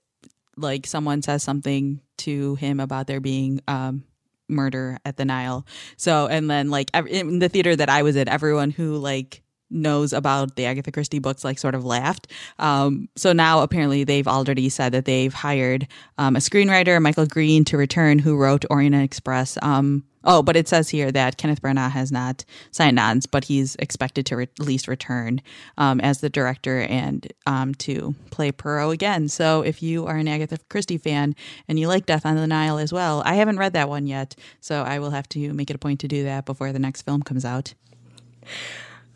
[0.57, 4.05] Like someone says something to him about there being um,
[4.49, 5.65] murder at the Nile.
[5.97, 10.13] So, and then like in the theater that I was in, everyone who like knows
[10.13, 12.29] about the Agatha Christie books like sort of laughed.
[12.59, 17.65] Um, so now apparently they've already said that they've hired um, a screenwriter, Michael Green,
[17.67, 19.59] to return, who wrote Orient Express.
[19.63, 23.77] Um, oh, but it says here that Kenneth Branagh has not signed on, but he's
[23.77, 25.41] expected to re- at least return
[25.77, 29.29] um, as the director and um, to play Poirot again.
[29.29, 31.35] So if you are an Agatha Christie fan
[31.67, 34.35] and you like Death on the Nile as well, I haven't read that one yet,
[34.61, 37.03] so I will have to make it a point to do that before the next
[37.03, 37.75] film comes out.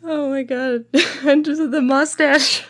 [0.03, 0.85] Oh my god.
[1.25, 2.65] and just the mustache.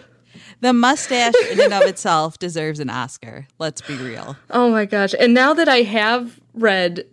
[0.61, 3.47] The mustache in and of itself deserves an Oscar.
[3.59, 4.37] Let's be real.
[4.49, 5.13] Oh my gosh.
[5.19, 7.05] And now that I have read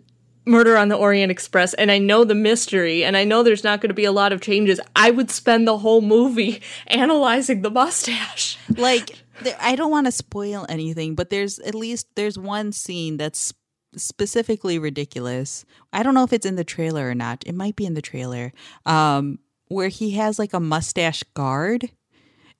[0.45, 3.81] Murder on the Orient Express and I know the mystery and I know there's not
[3.81, 7.69] going to be a lot of changes, I would spend the whole movie analyzing the
[7.69, 8.57] mustache.
[8.77, 9.21] Like
[9.59, 13.53] I don't want to spoil anything, but there's at least there's one scene that's
[13.95, 15.65] specifically ridiculous.
[15.91, 17.43] I don't know if it's in the trailer or not.
[17.45, 18.53] It might be in the trailer.
[18.85, 19.39] Um
[19.71, 21.89] where he has like a mustache guard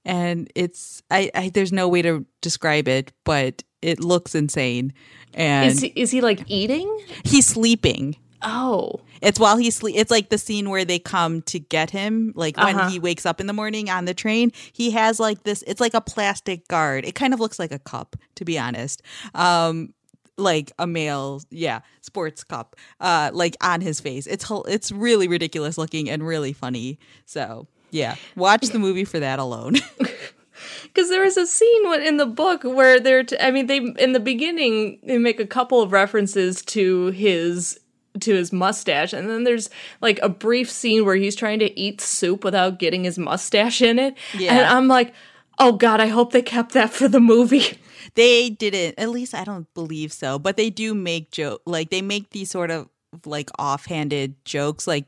[0.05, 4.93] and it's I, I there's no way to describe it but it looks insane
[5.33, 6.87] and is he, is he like eating
[7.23, 9.95] he's sleeping Oh, It's while he's sleep.
[9.95, 12.89] It's like the scene where they come to get him, like when Uh-huh.
[12.89, 14.51] he wakes up in the morning on the train.
[14.73, 15.63] He has like this.
[15.67, 17.05] It's like a plastic guard.
[17.05, 19.03] It kind of looks like a cup, to be honest.
[19.35, 19.93] Um,
[20.41, 22.75] like a male, yeah, sports cup.
[22.99, 24.27] Uh, like on his face.
[24.27, 26.99] It's it's really ridiculous looking and really funny.
[27.25, 29.75] So yeah, watch the movie for that alone.
[30.83, 33.23] because there is a scene in the book where they're.
[33.23, 37.79] T- I mean, they in the beginning they make a couple of references to his
[38.19, 39.69] to his mustache, and then there's
[40.01, 43.99] like a brief scene where he's trying to eat soup without getting his mustache in
[43.99, 44.53] it, Yeah.
[44.53, 45.13] and I'm like.
[45.59, 45.99] Oh God!
[45.99, 47.77] I hope they kept that for the movie.
[48.15, 52.01] They didn't at least i don't believe so but they do make joke like they
[52.01, 52.89] make these sort of
[53.25, 55.05] like offhanded jokes like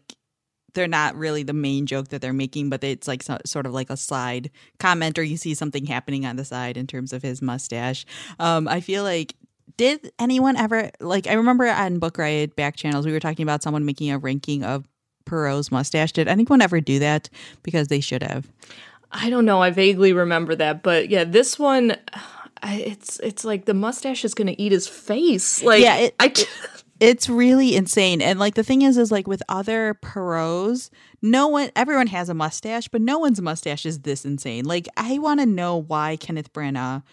[0.73, 3.73] they're not really the main joke that they're making but it's like so, sort of
[3.73, 7.21] like a side comment or you see something happening on the side in terms of
[7.21, 8.05] his mustache
[8.39, 9.35] um i feel like
[9.77, 13.63] did anyone ever like i remember on book riot back channels we were talking about
[13.63, 14.87] someone making a ranking of
[15.25, 16.11] Poirot's mustache.
[16.11, 17.29] Did anyone ever do that?
[17.63, 18.47] Because they should have.
[19.11, 19.61] I don't know.
[19.61, 21.95] I vaguely remember that, but yeah, this one,
[22.63, 25.61] I, it's it's like the mustache is going to eat his face.
[25.61, 26.33] Like, Yeah, it- I.
[26.99, 28.21] It's really insane.
[28.21, 30.89] And like the thing is, is like with other Poirots,
[31.21, 34.63] no one, everyone has a mustache, but no one's mustache is this insane.
[34.63, 37.03] Like I want to know why Kenneth Branagh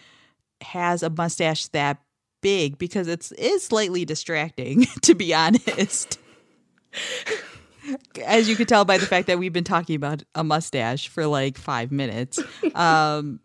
[0.61, 1.97] has a mustache that
[2.41, 6.19] big because it's is slightly distracting, to be honest.
[8.25, 11.25] As you could tell by the fact that we've been talking about a mustache for
[11.25, 12.39] like five minutes.
[12.75, 13.39] Um,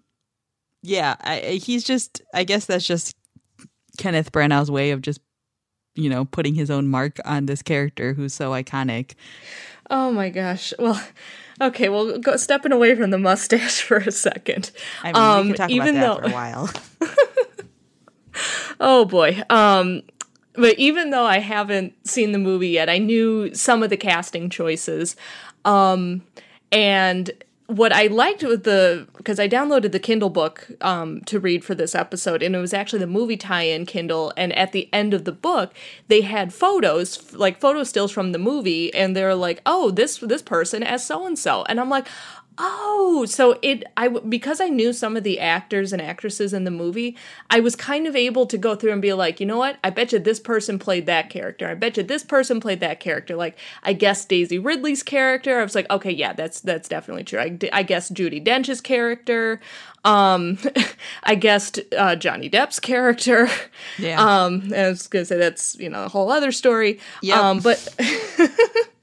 [0.87, 2.23] yeah, I, he's just.
[2.35, 3.15] I guess that's just
[3.99, 5.21] Kenneth Branagh's way of just
[5.99, 9.15] you know, putting his own mark on this character who's so iconic.
[9.89, 10.75] oh my gosh.
[10.79, 11.03] Well,
[11.61, 11.89] okay.
[11.89, 14.71] Well, go, stepping away from the mustache for a second.
[15.03, 16.71] I mean, Um, we can talk even about that though- for a while.
[18.81, 19.43] Oh boy.
[19.49, 20.03] Um
[20.55, 24.51] but even though I haven't seen the movie yet, I knew some of the casting
[24.51, 25.17] choices.
[25.65, 26.23] Um
[26.73, 27.31] and
[27.67, 31.75] what I liked with the because I downloaded the Kindle book um, to read for
[31.75, 34.33] this episode, and it was actually the movie tie-in Kindle.
[34.37, 35.73] And at the end of the book,
[36.09, 40.43] they had photos, like photo stills from the movie, and they're like, "Oh, this this
[40.43, 42.07] person as so and so," and I'm like,
[42.59, 46.71] "Oh, so it I because I knew some of the actors and actresses in the
[46.71, 47.17] movie,
[47.51, 49.79] I was kind of able to go through and be like, you know what?
[49.85, 51.69] I bet you this person played that character.
[51.69, 53.37] I bet you this person played that character.
[53.37, 55.61] Like I guess Daisy Ridley's character.
[55.61, 57.41] I was like, okay, yeah, that's that's definitely true.
[57.41, 59.61] I, I guess Judi Dench's character.
[60.05, 60.59] Um,
[61.25, 63.49] I guessed uh, Johnny Depp's character.
[63.99, 64.23] Yeah.
[64.23, 67.01] Um, I was gonna say that's you know a whole other story.
[67.23, 67.41] Yeah.
[67.41, 67.95] Um, but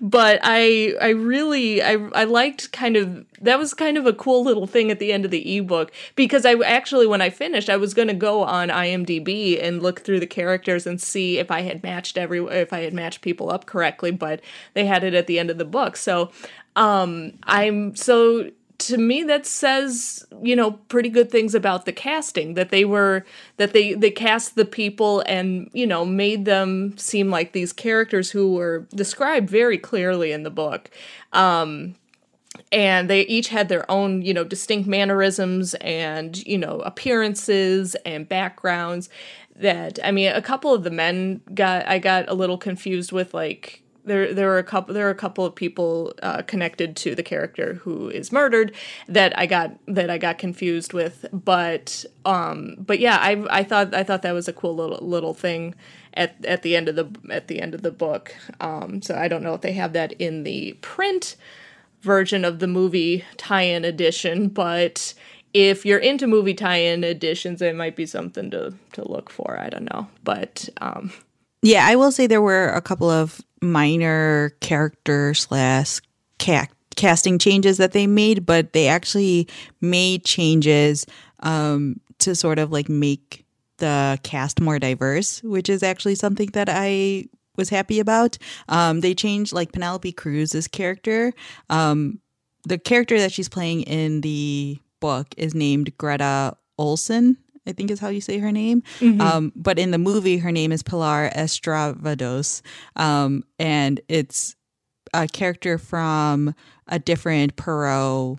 [0.00, 4.44] but I I really I I liked kind of that was kind of a cool
[4.44, 7.76] little thing at the end of the ebook because I actually when I finished I
[7.76, 11.62] was going to go on IMDb and look through the characters and see if I
[11.62, 14.40] had matched every if I had matched people up correctly but
[14.74, 15.96] they had it at the end of the book.
[15.96, 16.30] So
[16.76, 18.50] um I'm so
[18.86, 23.24] to me that says you know pretty good things about the casting that they were
[23.56, 28.30] that they they cast the people and you know made them seem like these characters
[28.30, 30.90] who were described very clearly in the book.
[31.32, 31.94] Um
[32.70, 38.28] and they each had their own you know distinct mannerisms and you know appearances and
[38.28, 39.08] backgrounds
[39.56, 43.34] that i mean a couple of the men got i got a little confused with
[43.34, 47.14] like there there were a couple there are a couple of people uh, connected to
[47.14, 48.74] the character who is murdered
[49.08, 53.94] that I got that I got confused with but um but yeah I I thought
[53.94, 55.74] I thought that was a cool little little thing
[56.14, 58.34] at at the end of the at the end of the book.
[58.60, 61.36] Um so I don't know if they have that in the print
[62.02, 65.14] version of the movie tie-in edition but
[65.54, 69.58] if you're into movie tie-in editions it might be something to to look for.
[69.58, 70.08] I don't know.
[70.22, 71.12] But um
[71.62, 76.00] Yeah, I will say there were a couple of minor character slash
[76.38, 79.48] ca- casting changes that they made, but they actually
[79.80, 81.06] made changes
[81.40, 83.44] um, to sort of like make
[83.78, 88.38] the cast more diverse, which is actually something that I was happy about.
[88.68, 91.32] Um, they changed like Penelope Cruz's character.
[91.70, 92.20] Um,
[92.64, 97.36] the character that she's playing in the book is named Greta Ohlsson.
[97.66, 98.82] I think is how you say her name.
[99.20, 102.60] Um, but in the movie, her name is Pilar Estravados,
[102.96, 104.54] um, and it's
[105.12, 106.54] a character from
[106.88, 108.38] a different Poirot,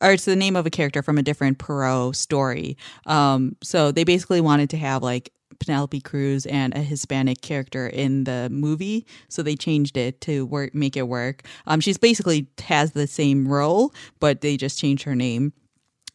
[0.00, 2.76] or it's the name of a character from a different Poirot story.
[3.06, 8.24] Um, so they basically wanted to have like Penelope Cruz and a Hispanic character in
[8.24, 11.42] the movie, so they changed it to work, make it work.
[11.66, 15.52] Um, she's basically has the same role, but they just changed her name.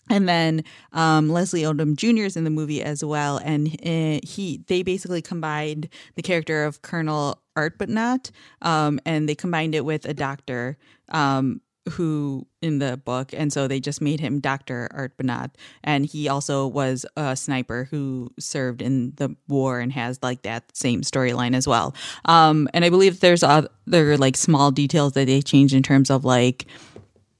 [0.10, 2.24] And then um, Leslie Odom Jr.
[2.24, 6.82] is in the movie as well, and uh, he they basically combined the character of
[6.82, 8.32] Colonel Arbuthnot,
[8.62, 10.78] um, and they combined it with a doctor
[11.10, 15.52] um, who in the book, and so they just made him Doctor Arbuthnot,
[15.84, 20.64] and he also was a sniper who served in the war and has like that
[20.76, 21.96] same storyline as well.
[22.26, 26.26] Um, and I believe there's other like small details that they changed in terms of
[26.26, 26.66] like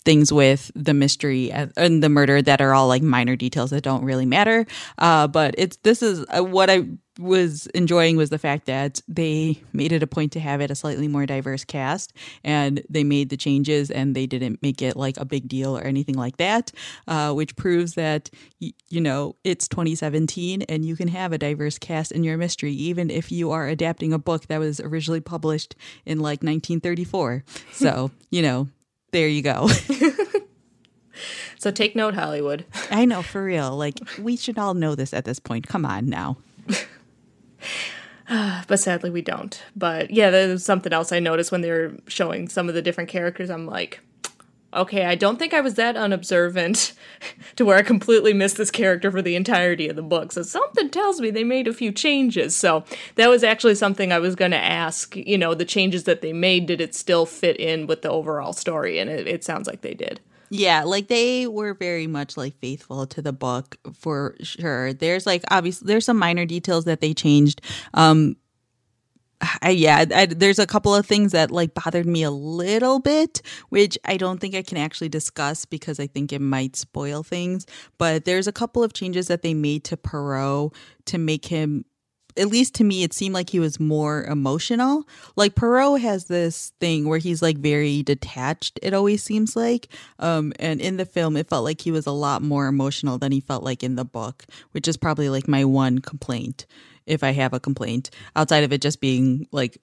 [0.08, 4.06] things with the mystery and the murder that are all like minor details that don't
[4.06, 4.66] really matter.
[4.98, 6.86] Uh, but it's this is uh, what I
[7.20, 10.76] was enjoying was the fact that they made it a point to have it a
[10.76, 15.18] slightly more diverse cast and they made the changes and they didn't make it like
[15.18, 16.72] a big deal or anything like that
[17.10, 18.30] uh, which proves that
[18.62, 22.72] y- you know it's 2017 and you can have a diverse cast in your mystery
[22.72, 28.12] even if you are adapting a book that was originally published in like 1934 so
[28.30, 28.68] you know
[29.12, 29.68] there you go.
[31.58, 32.66] so take note, Hollywood.
[32.92, 33.76] I know, for real.
[33.76, 35.68] Like, we should all know this at this point.
[35.68, 36.38] Come on now.
[38.30, 39.62] but sadly, we don't.
[39.76, 43.10] But yeah, there's something else I noticed when they were showing some of the different
[43.10, 43.50] characters.
[43.50, 44.02] I'm like,
[44.78, 46.94] okay, I don't think I was that unobservant
[47.56, 50.32] to where I completely missed this character for the entirety of the book.
[50.32, 52.56] So something tells me they made a few changes.
[52.56, 52.84] So
[53.16, 55.16] that was actually something I was going to ask.
[55.16, 58.54] You know, the changes that they made, did it still fit in with the overall
[58.54, 59.00] story?
[59.00, 60.22] And it, it sounds like they did.
[60.50, 64.94] Yeah, like they were very much like faithful to the book for sure.
[64.94, 67.62] There's like obviously there's some minor details that they changed.
[67.94, 68.38] Um
[69.62, 73.42] I, yeah, I, there's a couple of things that like bothered me a little bit,
[73.70, 77.66] which I don't think I can actually discuss because I think it might spoil things.
[77.98, 80.74] But there's a couple of changes that they made to Poirot
[81.06, 81.86] to make him
[82.38, 85.08] at least to me, it seemed like he was more emotional.
[85.36, 88.80] Like Poirot has this thing where he's like very detached.
[88.84, 89.88] It always seems like,
[90.20, 93.32] um, and in the film, it felt like he was a lot more emotional than
[93.32, 96.68] he felt like in the book, which is probably like my one complaint
[97.08, 99.78] if I have a complaint outside of it just being like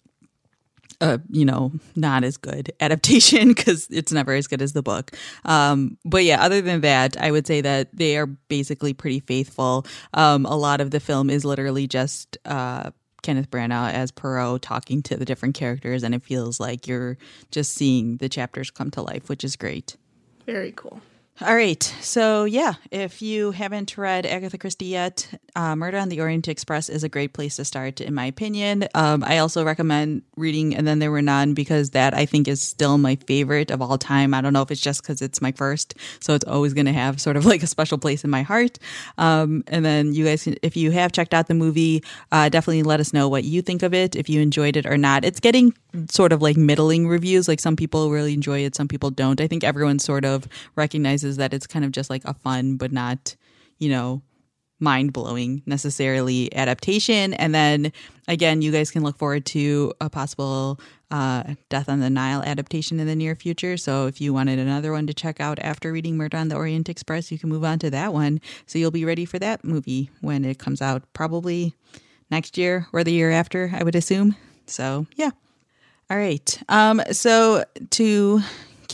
[1.01, 5.11] a you know not as good adaptation because it's never as good as the book
[5.45, 9.85] um but yeah other than that i would say that they are basically pretty faithful
[10.13, 12.91] um a lot of the film is literally just uh
[13.23, 17.17] Kenneth Branagh as Poirot talking to the different characters, and it feels like you're
[17.51, 19.97] just seeing the chapters come to life, which is great.
[20.45, 21.01] Very cool.
[21.41, 21.83] All right.
[22.01, 26.89] So, yeah, if you haven't read Agatha Christie yet, uh, Murder on the Orient Express
[26.89, 28.87] is a great place to start, in my opinion.
[28.95, 32.63] Um, I also recommend reading And Then There Were None because that I think is
[32.63, 34.33] still my favorite of all time.
[34.33, 36.93] I don't know if it's just because it's my first, so it's always going to
[36.93, 38.79] have sort of like a special place in my heart.
[39.19, 43.01] Um, and then you guys, if you have checked out the movie, uh, definitely let
[43.01, 45.25] us know what you think of it, if you enjoyed it or not.
[45.25, 45.75] It's getting
[46.11, 47.49] sort of like middling reviews.
[47.49, 49.41] Like some people really enjoy it, some people don't.
[49.41, 52.93] I think everyone sort of recognizes that it's kind of just like a fun, but
[52.93, 53.37] not,
[53.79, 54.23] you know,
[54.81, 57.35] mind blowing necessarily adaptation.
[57.35, 57.93] And then
[58.29, 62.99] again, you guys can look forward to a possible uh, Death on the Nile adaptation
[62.99, 63.77] in the near future.
[63.77, 66.89] So if you wanted another one to check out after reading Murder on the Orient
[66.89, 68.41] Express, you can move on to that one.
[68.67, 71.75] So you'll be ready for that movie when it comes out, probably
[72.31, 74.37] next year or the year after, I would assume.
[74.67, 75.31] So yeah.
[76.11, 76.63] All right.
[76.69, 78.41] Um, so to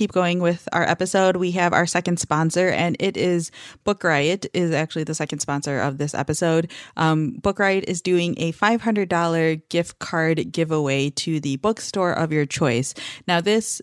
[0.00, 3.50] keep going with our episode, we have our second sponsor, and it is
[3.84, 4.46] Book Riot.
[4.54, 6.70] Is actually the second sponsor of this episode.
[6.96, 12.14] Um, Book Riot is doing a five hundred dollar gift card giveaway to the bookstore
[12.14, 12.94] of your choice.
[13.28, 13.82] Now, this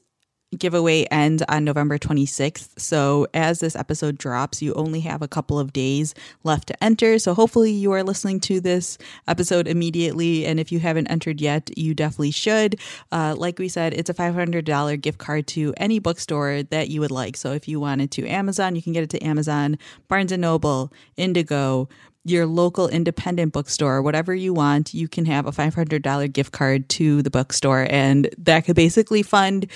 [0.58, 2.80] giveaway ends on November 26th.
[2.80, 7.20] So, as this episode drops, you only have a couple of days left to enter.
[7.20, 10.46] So, hopefully, you are listening to this episode immediately.
[10.46, 12.80] And if you haven't entered yet, you definitely should.
[13.12, 17.12] Uh, like we said, it's a $500 gift card to any bookstore that you would
[17.12, 17.36] like.
[17.36, 19.78] So, if you wanted to Amazon, you can get it to Amazon,
[20.08, 21.90] Barnes and Noble, Indigo,
[22.24, 27.22] your local independent bookstore, whatever you want, you can have a $500 gift card to
[27.22, 27.88] the bookstore.
[27.90, 29.68] And that could basically fund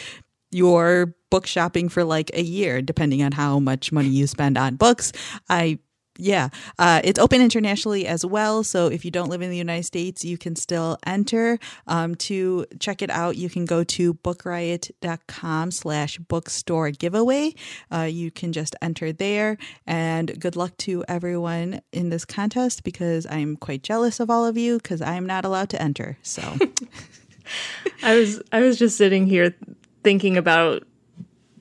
[0.52, 4.76] your book shopping for like a year, depending on how much money you spend on
[4.76, 5.12] books.
[5.50, 5.80] I
[6.18, 8.64] yeah, uh, it's open internationally as well.
[8.64, 11.58] So if you don't live in the United States, you can still enter.
[11.88, 17.56] Um, to check it out, you can go to bookriot.com slash bookstore giveaway.
[17.92, 19.58] Uh, you can just enter there.
[19.88, 24.58] And good luck to everyone in this contest because I'm quite jealous of all of
[24.58, 26.18] you because I'm not allowed to enter.
[26.24, 26.44] So
[28.04, 29.56] I was I was just sitting here
[30.04, 30.84] thinking about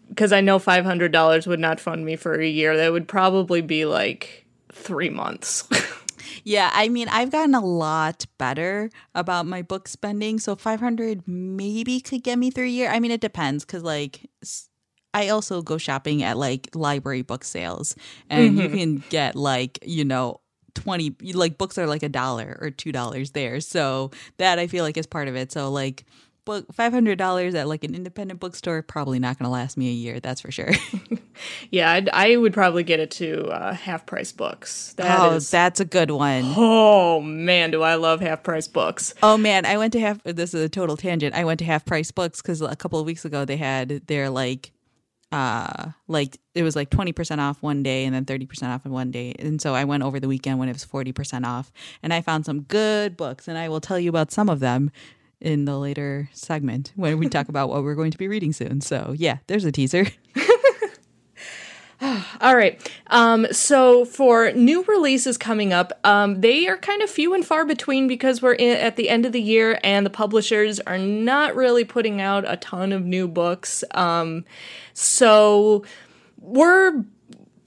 [0.08, 2.76] because I know five hundred dollars would not fund me for a year.
[2.76, 5.64] That would probably be like three months.
[6.44, 10.38] yeah, I mean, I've gotten a lot better about my book spending.
[10.38, 12.90] So five hundred maybe could get me through a year.
[12.90, 14.28] I mean, it depends because like
[15.12, 17.94] I also go shopping at like library book sales,
[18.28, 18.60] and Mm-hmm.
[18.60, 20.40] you can get like you know.
[20.74, 24.84] 20 like books are like a dollar or two dollars there so that i feel
[24.84, 26.06] like is part of it so like
[26.44, 30.20] book $500 at like an independent bookstore probably not going to last me a year
[30.20, 30.70] that's for sure
[31.70, 34.92] Yeah, I'd, I would probably get it to uh, half price books.
[34.98, 39.14] That oh is- that's a good one oh man, do I love half price books.
[39.22, 40.22] Oh man, I went to half.
[40.24, 41.34] This is a total tangent.
[41.34, 44.28] I went to half price books because a couple of weeks ago they had their
[44.28, 44.72] like,
[45.32, 48.84] uh, like it was like twenty percent off one day and then thirty percent off
[48.84, 49.34] in one day.
[49.38, 51.72] And so I went over the weekend when it was forty percent off,
[52.02, 54.90] and I found some good books, and I will tell you about some of them
[55.40, 58.80] in the later segment when we talk about what we're going to be reading soon.
[58.80, 60.06] So yeah, there's a teaser.
[62.40, 62.80] All right.
[63.08, 67.66] Um, so for new releases coming up, um, they are kind of few and far
[67.66, 71.54] between because we're in, at the end of the year and the publishers are not
[71.54, 73.84] really putting out a ton of new books.
[73.92, 74.44] Um,
[74.94, 75.84] so
[76.38, 77.04] we're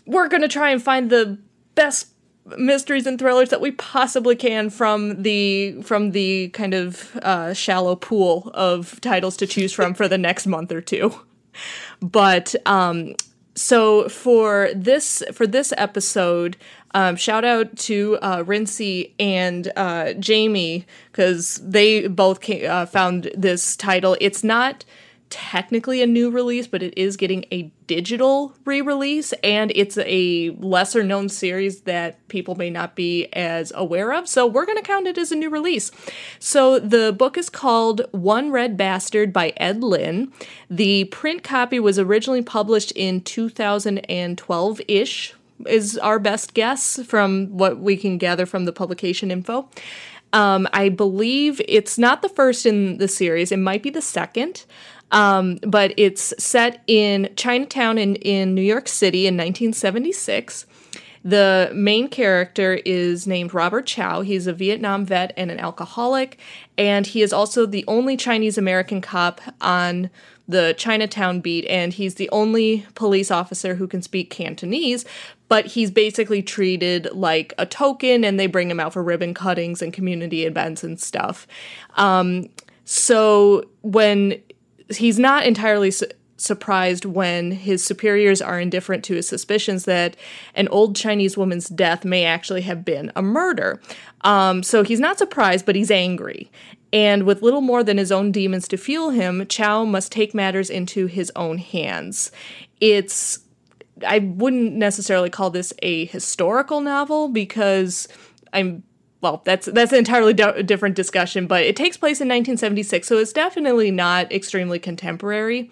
[0.05, 1.37] we're gonna try and find the
[1.75, 2.12] best
[2.57, 7.95] mysteries and thrillers that we possibly can from the from the kind of uh, shallow
[7.95, 11.13] pool of titles to choose from for the next month or two.
[12.01, 13.15] But um,
[13.55, 16.57] so for this for this episode,
[16.93, 23.31] um, shout out to uh, Rincey and uh, Jamie because they both came, uh, found
[23.35, 24.17] this title.
[24.19, 24.85] It's not
[25.33, 31.03] technically a new release, but it is getting a digital re-release, and it's a lesser
[31.03, 34.29] known series that people may not be as aware of.
[34.29, 35.89] So we're going to count it as a new release.
[36.37, 40.31] So the book is called One Red Bastard by Ed Lin.
[40.69, 45.33] The print copy was originally published in 2012 ish.
[45.65, 49.69] Is our best guess from what we can gather from the publication info.
[50.33, 54.65] Um, I believe it's not the first in the series, it might be the second.
[55.13, 60.65] Um, but it's set in Chinatown in, in New York City in 1976.
[61.23, 64.21] The main character is named Robert Chow.
[64.21, 66.37] He's a Vietnam vet and an alcoholic,
[66.77, 70.09] and he is also the only Chinese American cop on
[70.49, 75.05] the Chinatown beat, and he's the only police officer who can speak Cantonese,
[75.47, 79.81] but he's basically treated like a token, and they bring him out for ribbon cuttings
[79.81, 81.47] and community events and stuff.
[81.95, 82.49] Um,
[82.83, 84.41] so when
[84.89, 86.07] he's not entirely su-
[86.37, 90.15] surprised when his superiors are indifferent to his suspicions that
[90.55, 93.81] an old Chinese woman's death may actually have been a murder.
[94.21, 96.51] Um, so he's not surprised, but he's angry.
[96.91, 100.69] And with little more than his own demons to fuel him, Chow must take matters
[100.69, 102.31] into his own hands.
[102.79, 103.39] It's
[104.05, 108.07] I wouldn't necessarily call this a historical novel because
[108.51, 108.83] I'm
[109.23, 113.17] well, that's that's an entirely di- different discussion, but it takes place in 1976, so
[113.17, 115.71] it's definitely not extremely contemporary.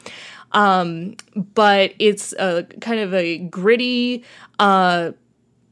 [0.53, 4.23] Um, but it's a kind of a gritty,
[4.57, 5.11] uh,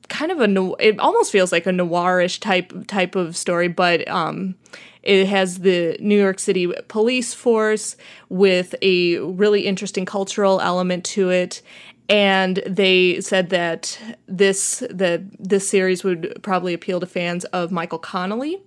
[0.10, 4.56] kind of a it almost feels like a noirish type type of story, but um,
[5.02, 7.96] it has the New York City police force
[8.28, 11.62] with a really interesting cultural element to it.
[12.10, 18.00] And they said that this that this series would probably appeal to fans of Michael
[18.00, 18.60] Connelly.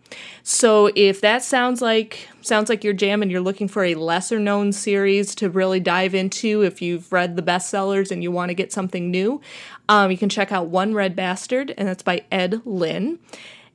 [0.45, 4.39] So if that sounds like sounds like your jam and you're looking for a lesser
[4.39, 8.55] known series to really dive into, if you've read the bestsellers and you want to
[8.55, 9.41] get something new,
[9.89, 13.19] um, you can check out One Red Bastard, and that's by Ed Lin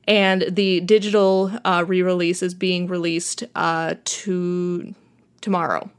[0.08, 4.94] and the digital uh, re-release is being released uh, to
[5.42, 5.90] tomorrow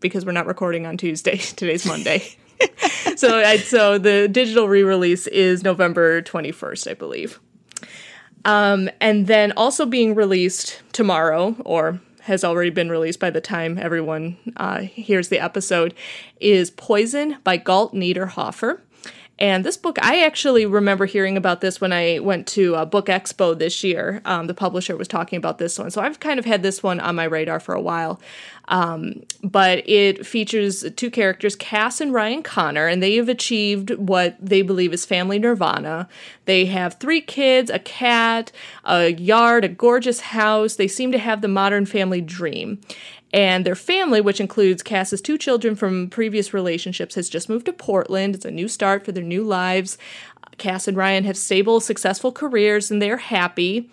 [0.00, 1.36] because we're not recording on Tuesday.
[1.56, 2.36] Today's Monday.
[3.16, 7.40] so so the digital re-release is November 21st, I believe.
[8.44, 13.78] Um, and then also being released tomorrow, or has already been released by the time
[13.78, 15.94] everyone uh, hears the episode,
[16.40, 18.80] is Poison by Galt Niederhofer.
[19.38, 23.06] And this book, I actually remember hearing about this when I went to a Book
[23.06, 24.22] Expo this year.
[24.24, 25.90] Um, the publisher was talking about this one.
[25.90, 28.20] So I've kind of had this one on my radar for a while.
[28.72, 34.34] Um, but it features two characters, Cass and Ryan Connor, and they have achieved what
[34.40, 36.08] they believe is family nirvana.
[36.46, 38.50] They have three kids, a cat,
[38.84, 40.76] a yard, a gorgeous house.
[40.76, 42.80] They seem to have the modern family dream.
[43.34, 47.74] And their family, which includes Cass's two children from previous relationships, has just moved to
[47.74, 48.34] Portland.
[48.34, 49.98] It's a new start for their new lives.
[50.56, 53.90] Cass and Ryan have stable, successful careers, and they're happy.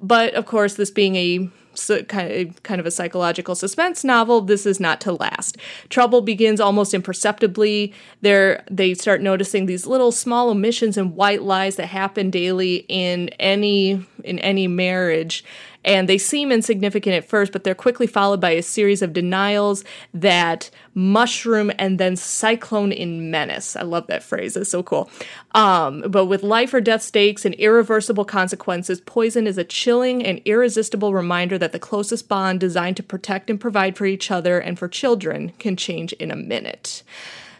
[0.00, 4.80] But of course, this being a so kind of, a psychological suspense novel, this is
[4.80, 5.56] not to last.
[5.88, 7.92] Trouble begins almost imperceptibly.
[8.20, 13.28] They're, they start noticing these little small omissions and white lies that happen daily in
[13.40, 15.44] any in any marriage.
[15.88, 19.84] And they seem insignificant at first, but they're quickly followed by a series of denials
[20.12, 23.74] that mushroom and then cyclone in menace.
[23.74, 24.54] I love that phrase.
[24.54, 25.10] It's so cool.
[25.54, 30.42] Um, but with life or death stakes and irreversible consequences, poison is a chilling and
[30.44, 34.78] irresistible reminder that the closest bond designed to protect and provide for each other and
[34.78, 37.02] for children can change in a minute.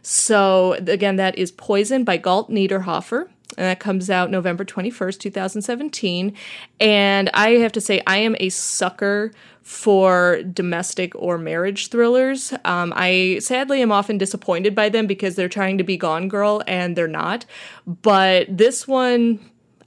[0.03, 3.29] So, again, that is Poison by Galt Niederhofer.
[3.59, 6.33] And that comes out November 21st, 2017.
[6.79, 9.33] And I have to say, I am a sucker
[9.63, 12.55] for domestic or marriage thrillers.
[12.65, 16.63] Um, I sadly am often disappointed by them because they're trying to be Gone Girl
[16.69, 17.45] and they're not.
[17.85, 19.41] But this one,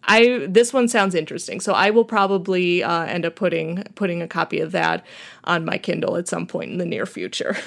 [0.03, 4.27] I this one sounds interesting, so I will probably uh, end up putting putting a
[4.27, 5.05] copy of that
[5.45, 7.55] on my Kindle at some point in the near future.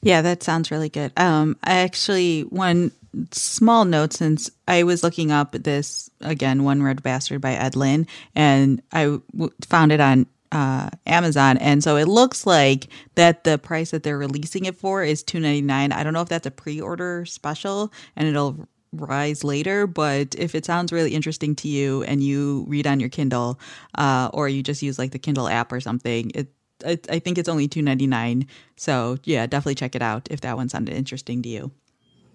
[0.00, 1.12] Yeah, that sounds really good.
[1.16, 2.92] Um, I actually one
[3.32, 8.06] small note since I was looking up this again, One Red Bastard by Ed Lin,
[8.34, 13.58] and I w- found it on uh, Amazon, and so it looks like that the
[13.58, 15.92] price that they're releasing it for is two ninety nine.
[15.92, 20.54] I don't know if that's a pre order special, and it'll rise later but if
[20.54, 23.60] it sounds really interesting to you and you read on your kindle
[23.96, 26.48] uh, or you just use like the kindle app or something it
[26.86, 28.46] I, I think it's only two ninety nine.
[28.76, 31.72] So yeah, definitely check it out if that one sounded interesting to you.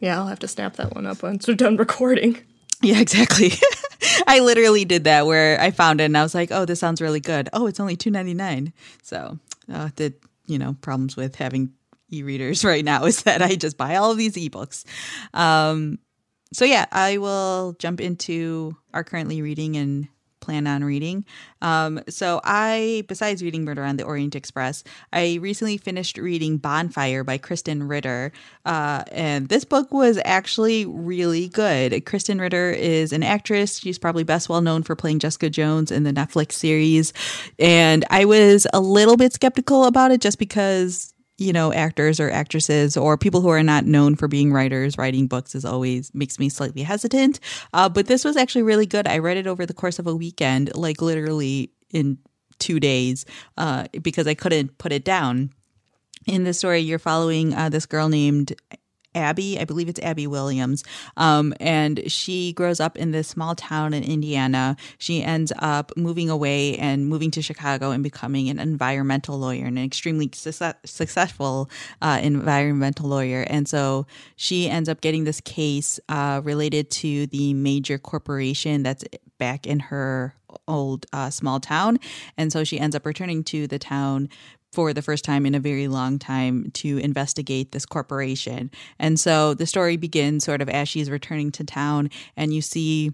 [0.04, 2.38] Yeah, I'll have to snap that one up once we're done recording.
[2.86, 3.54] Yeah, exactly.
[4.28, 6.99] I literally did that where I found it and I was like, "Oh, this sounds
[6.99, 8.74] really good." Oh, it's only two ninety nine.
[9.04, 9.39] So
[9.72, 10.14] uh, the
[10.47, 11.72] you know problems with having
[12.12, 14.84] e-readers right now is that I just buy all of these ebooks.
[15.34, 15.97] Um,
[16.51, 20.10] so yeah, I will jump into our currently reading and
[20.43, 21.25] plan on reading.
[21.61, 24.83] Um, so I, besides reading Murder on the Orient Express,
[25.13, 28.33] I recently finished reading Bonfire by Krysten Ritter,
[28.65, 31.93] uh, and this book was actually really good.
[32.05, 36.03] Krysten Ritter is an actress; she's probably best well known for playing Jessica Jones in
[36.03, 37.13] the Netflix series,
[37.57, 42.29] and I was a little bit skeptical about it just because you know, actors or
[42.29, 46.38] actresses or people who are not known for being writers, writing books is always makes
[46.39, 47.39] me slightly hesitant.
[47.73, 49.07] Uh, but this was actually really good.
[49.07, 52.19] I read it over the course of a weekend, like literally in
[52.59, 53.25] two days,
[53.57, 55.51] uh, because I couldn't put it down.
[56.25, 58.53] In the story, you're following uh, this girl named
[59.16, 59.59] Abby.
[59.59, 60.84] I believe it's Abby Williams.
[61.18, 64.76] Um, and she grows up in this small town in Indiana.
[64.97, 69.78] She ends up moving away and moving to Chicago and becoming an environmental lawyer and
[69.78, 71.70] an extremely success- successful
[72.01, 73.41] uh, environmental lawyer.
[73.49, 74.05] And so
[74.36, 79.03] she ends up getting this case uh, related to the major corporation that's
[79.38, 80.36] back in her
[80.68, 81.99] old uh, small town.
[82.38, 84.30] And so she ends up returning to the town
[84.74, 88.71] for the first time in a very long time to investigate this corporation.
[88.97, 93.13] And so the story begins sort of as she's returning to town, and you see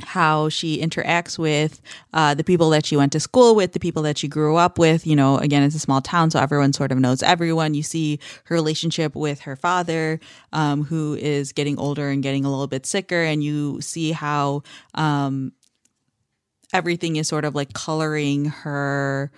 [0.00, 1.80] how she interacts with
[2.12, 4.78] uh, the people that she went to school with, the people that she grew up
[4.78, 5.06] with.
[5.06, 7.74] You know, again, it's a small town, so everyone sort of knows everyone.
[7.74, 10.20] You see her relationship with her father,
[10.52, 14.62] um, who is getting older and getting a little bit sicker, and you see how
[14.94, 15.52] um,
[16.72, 19.32] everything is sort of like coloring her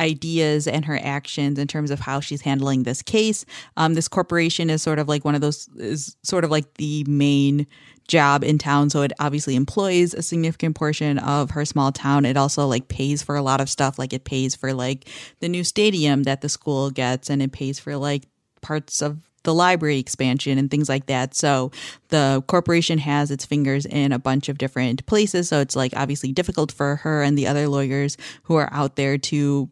[0.00, 3.44] ideas and her actions in terms of how she's handling this case.
[3.76, 7.04] Um, this corporation is sort of like one of those, is sort of like the
[7.04, 7.66] main
[8.08, 12.36] job in town so it obviously employs a significant portion of her small town it
[12.36, 15.62] also like pays for a lot of stuff like it pays for like the new
[15.62, 18.24] stadium that the school gets and it pays for like
[18.62, 21.34] parts of the library expansion and things like that.
[21.34, 21.70] So
[22.08, 25.48] the corporation has its fingers in a bunch of different places.
[25.48, 29.18] So it's like obviously difficult for her and the other lawyers who are out there
[29.18, 29.70] to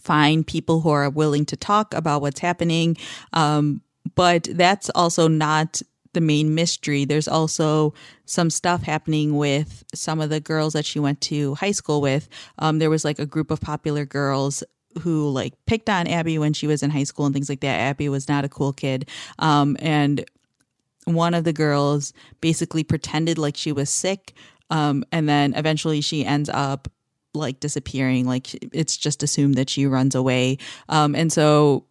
[0.00, 2.96] find people who are willing to talk about what's happening.
[3.32, 3.82] Um,
[4.14, 5.82] but that's also not
[6.12, 7.04] the main mystery.
[7.04, 7.94] There's also
[8.24, 12.28] some stuff happening with some of the girls that she went to high school with.
[12.58, 14.64] Um, there was like a group of popular girls
[15.02, 17.78] who like picked on Abby when she was in high school and things like that.
[17.78, 19.08] Abby was not a cool kid.
[19.38, 20.24] Um, and
[21.04, 24.34] one of the girls basically pretended like she was sick.
[24.70, 26.88] Um, and then eventually she ends up
[27.34, 28.26] like disappearing.
[28.26, 30.58] Like it's just assumed that she runs away.
[30.88, 31.84] Um, and so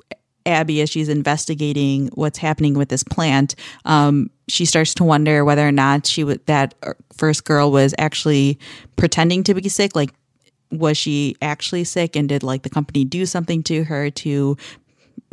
[0.45, 5.67] Abby, as she's investigating what's happening with this plant, um, she starts to wonder whether
[5.67, 6.73] or not she would that
[7.13, 8.57] first girl was actually
[8.95, 9.95] pretending to be sick.
[9.95, 10.11] Like,
[10.71, 14.57] was she actually sick, and did like the company do something to her to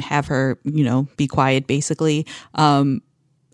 [0.01, 2.27] have her, you know, be quiet, basically?
[2.55, 3.03] Um,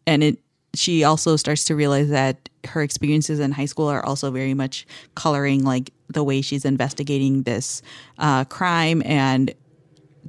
[0.07, 0.39] and it
[0.75, 4.87] she also starts to realize that her experiences in high school are also very much
[5.15, 7.83] coloring like the way she's investigating this
[8.19, 9.55] uh, crime and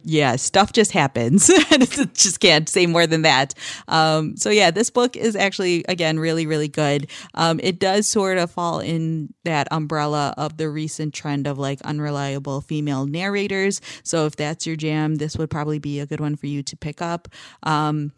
[0.05, 1.47] yeah, stuff just happens.
[2.13, 3.53] just can't say more than that.
[3.87, 7.09] Um, so yeah, this book is actually again really really good.
[7.35, 11.81] Um, it does sort of fall in that umbrella of the recent trend of like
[11.83, 13.81] unreliable female narrators.
[14.03, 16.75] So if that's your jam, this would probably be a good one for you to
[16.75, 17.29] pick up.
[17.63, 18.11] Um,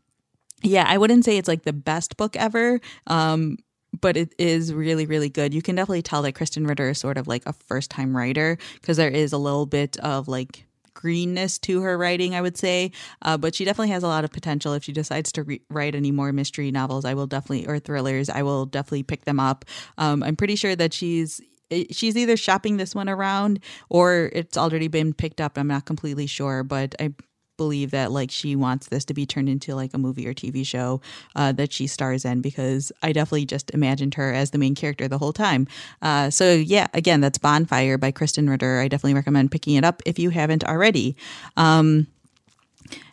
[0.66, 2.80] yeah, I wouldn't say it's like the best book ever.
[3.07, 3.57] Um,
[4.01, 5.53] but it is really, really good.
[5.53, 8.57] You can definitely tell that Krysten Ritter is sort of like a first time writer
[8.74, 12.91] because there is a little bit of like greenness to her writing, I would say.
[13.22, 14.74] Uh, but she definitely has a lot of potential.
[14.74, 18.30] If she decides to re- write any more mystery novels, I will definitely, or thrillers,
[18.30, 19.66] I will definitely pick them up.
[19.97, 21.41] Um, I'm pretty sure that she's
[21.89, 23.59] she's either shopping this one around
[23.89, 25.57] or it's already been picked up.
[25.57, 27.13] I'm not completely sure, but I
[27.58, 30.66] believe that like she wants this to be turned into like a movie or TV
[30.66, 31.01] show
[31.36, 35.08] uh, that she stars in because I definitely just imagined her as the main character
[35.08, 35.68] the whole time.
[36.01, 38.80] Uh, so yeah, again, that's Bonfire by Krysten Ritter.
[38.80, 41.16] I definitely recommend picking it up if you haven't already.
[41.58, 42.08] Um,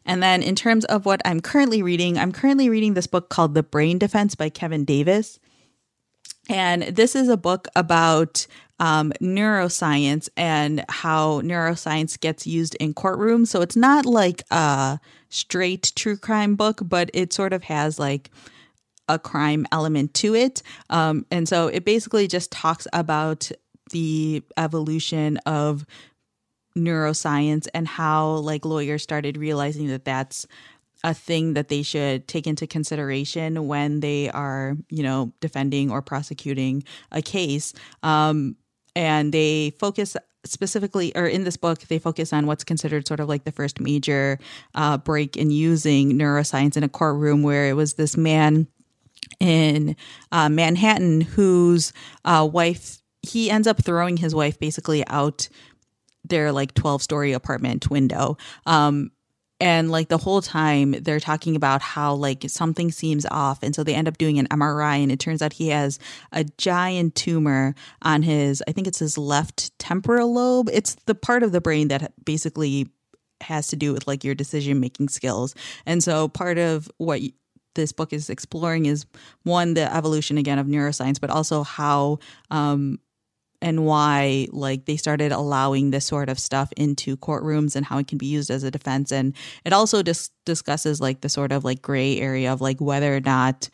[0.05, 3.55] and then in terms of what I'm currently reading, I'm currently reading this book called
[3.55, 5.39] The Brain Defense by Kevin Davis.
[6.49, 8.47] And this is a book about
[8.83, 13.47] um, neuroscience and how neuroscience gets used in courtrooms.
[13.47, 18.31] So it's not like a straight true crime book, but it sort of has like
[19.09, 20.63] a crime element to it.
[20.91, 23.53] Um, and so it basically just talks about
[23.93, 25.87] the evolution of
[26.77, 30.45] neuroscience and how like lawyers started realizing that that's
[31.05, 36.03] a thing that they should take into consideration when they are, you know, defending or
[36.03, 37.75] prosecuting a case.
[38.03, 38.57] Um,
[38.95, 43.29] and they focus specifically or in this book they focus on what's considered sort of
[43.29, 44.39] like the first major
[44.75, 48.67] uh, break in using neuroscience in a courtroom where it was this man
[49.39, 49.95] in
[50.33, 51.93] uh, manhattan whose
[52.25, 55.49] uh, wife he ends up throwing his wife basically out
[56.25, 58.37] their like 12 story apartment window.
[58.67, 59.11] Um,
[59.63, 63.83] and like the whole time they're talking about how like something seems off and so
[63.83, 65.99] they end up doing an mri and it turns out he has
[66.33, 70.69] a giant tumor on his i think it's his left temporal lobe.
[70.73, 72.89] It's the part of the brain that basically
[73.41, 75.55] has to do with like your decision making skills.
[75.85, 77.21] And so part of what
[77.75, 79.07] this book is exploring is
[79.43, 82.19] one the evolution again of neuroscience but also how
[82.51, 82.99] um,
[83.63, 88.09] and why like they started allowing this sort of stuff into courtrooms and how it
[88.09, 89.13] can be used as a defense.
[89.13, 89.35] And
[89.65, 93.21] it also dis- discusses like the sort of like gray area of like whether or
[93.21, 93.71] not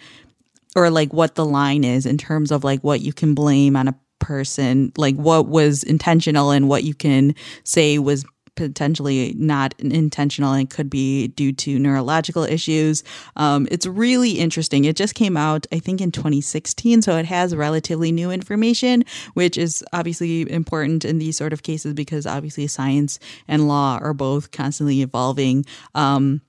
[0.76, 3.88] or like what the line is in terms of like what you can blame on
[3.88, 7.34] a person like what was intentional and what you can
[7.64, 8.24] say was
[8.58, 13.04] potentially not intentional and could be due to neurological issues.
[13.36, 14.84] Um, it's really interesting.
[14.84, 19.04] It just came out, I think, in 2016, so it has relatively new information,
[19.34, 24.12] which is obviously important in these sort of cases because obviously science and law are
[24.12, 25.64] both constantly evolving.
[25.94, 26.40] Um,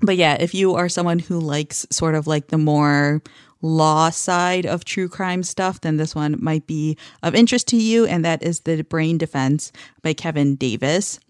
[0.00, 3.22] but yeah, if you are someone who likes sort of like the more
[3.62, 8.04] law side of true crime stuff, then this one might be of interest to you.
[8.04, 11.20] And that is The Brain Defense by Kevin Davis.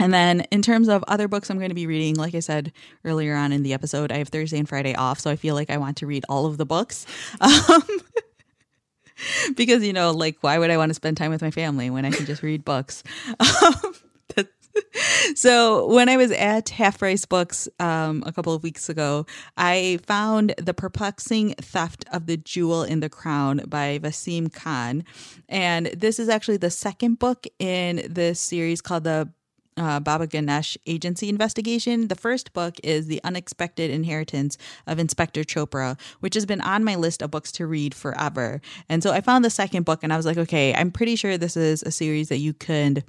[0.00, 2.72] And then in terms of other books I'm going to be reading, like I said
[3.04, 5.70] earlier on in the episode, I have Thursday and Friday off, so I feel like
[5.70, 7.06] I want to read all of the books.
[7.40, 7.82] Um,
[9.54, 12.06] because, you know, like, why would I want to spend time with my family when
[12.06, 13.02] I can just read books?
[13.40, 13.94] Um,
[15.34, 19.26] so when I was at Half Price Books um, a couple of weeks ago,
[19.56, 25.04] I found The Perplexing Theft of the Jewel in the Crown by Vaseem Khan.
[25.48, 29.30] And this is actually the second book in this series called The
[29.80, 32.08] uh, Baba Ganesh agency investigation.
[32.08, 36.96] The first book is The Unexpected Inheritance of Inspector Chopra, which has been on my
[36.96, 38.60] list of books to read forever.
[38.88, 41.38] And so I found the second book and I was like, okay, I'm pretty sure
[41.38, 43.04] this is a series that you could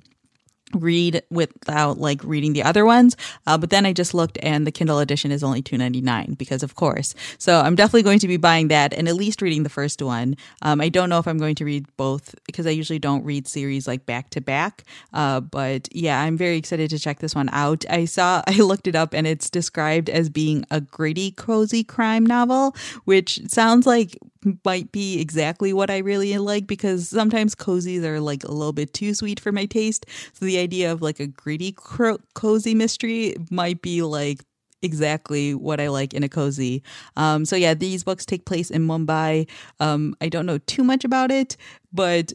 [0.76, 3.16] read without like reading the other ones.
[3.48, 6.34] Uh, but then I just looked and the Kindle edition is only two ninety nine
[6.34, 7.16] because of course.
[7.38, 10.36] So I'm definitely going to be buying that and at least reading the first one.
[10.62, 13.48] Um, I don't know if I'm going to read both because I usually don't read
[13.48, 14.84] series like back to back.
[15.14, 17.86] Uh, but yeah, I'm very excited to check this one out.
[17.90, 22.26] I saw, I looked it up and it's described as being a gritty, cozy crime
[22.26, 24.18] novel, which sounds like
[24.66, 28.94] might be exactly what I really like because sometimes cozies are like a little bit
[28.94, 30.06] too sweet for my taste.
[30.34, 34.44] So the idea of like a gritty cro- cozy mystery might be like
[34.82, 36.84] exactly what I like in a cozy.
[37.16, 39.48] Um, so yeah, these books take place in Mumbai.
[39.80, 41.56] Um, I don't know too much about it,
[41.94, 42.34] but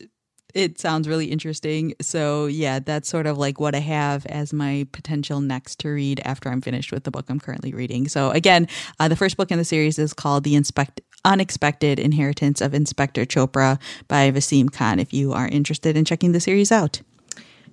[0.57, 1.92] it sounds really interesting.
[2.00, 6.20] So yeah, that's sort of like what I have as my potential next to read
[6.24, 8.09] after I'm finished with the book I'm currently reading.
[8.09, 8.66] So again,
[8.98, 13.24] uh, the first book in the series is called The Inspect Unexpected Inheritance of Inspector
[13.26, 17.00] Chopra by Vaseem Khan if you are interested in checking the series out.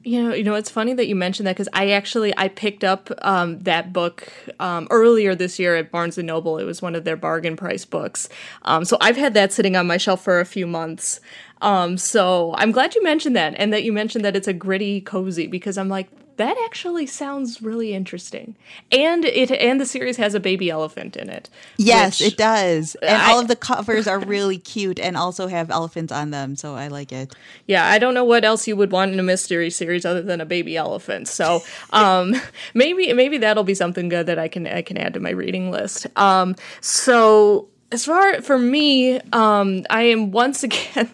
[0.05, 2.83] You know, you know, it's funny that you mentioned that because I actually I picked
[2.83, 4.29] up um, that book
[4.59, 6.57] um, earlier this year at Barnes and Noble.
[6.57, 8.27] It was one of their bargain price books,
[8.63, 11.21] um, so I've had that sitting on my shelf for a few months.
[11.61, 14.99] Um, so I'm glad you mentioned that, and that you mentioned that it's a gritty,
[14.99, 18.55] cozy because I'm like that actually sounds really interesting,
[18.91, 21.49] and it and the series has a baby elephant in it.
[21.77, 25.69] Yes, it does, and I, all of the covers are really cute and also have
[25.69, 27.36] elephants on them, so I like it.
[27.67, 30.41] Yeah, I don't know what else you would want in a mystery series other than
[30.41, 31.27] a baby elephant.
[31.27, 31.61] So
[31.91, 32.36] um,
[32.73, 35.71] maybe maybe that'll be something good that I can I can add to my reading
[35.71, 36.07] list.
[36.17, 41.11] Um, so as far for me, um, I am once again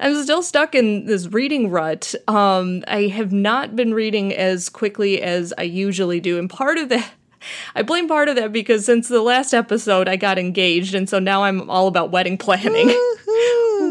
[0.00, 2.14] I'm still stuck in this reading rut.
[2.28, 6.88] Um, I have not been reading as quickly as I usually do, and part of
[6.90, 7.10] that.
[7.74, 11.18] I blame part of that because since the last episode I got engaged and so
[11.18, 12.86] now I'm all about wedding planning.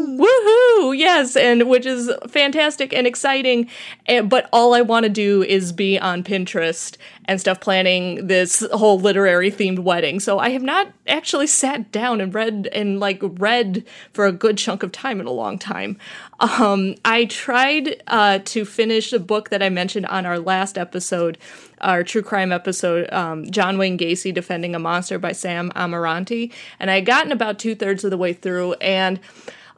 [0.02, 0.96] Woohoo!
[0.96, 3.68] Yes, and which is fantastic and exciting.
[4.06, 6.96] And, but all I want to do is be on Pinterest
[7.26, 10.18] and stuff planning this whole literary themed wedding.
[10.20, 14.58] So I have not actually sat down and read and like read for a good
[14.58, 15.98] chunk of time in a long time.
[16.40, 21.38] Um, I tried uh, to finish a book that I mentioned on our last episode,
[21.80, 26.90] our true crime episode, um, John Wayne Gacy Defending a Monster by Sam Amirante, and
[26.90, 29.20] I had gotten about two thirds of the way through and.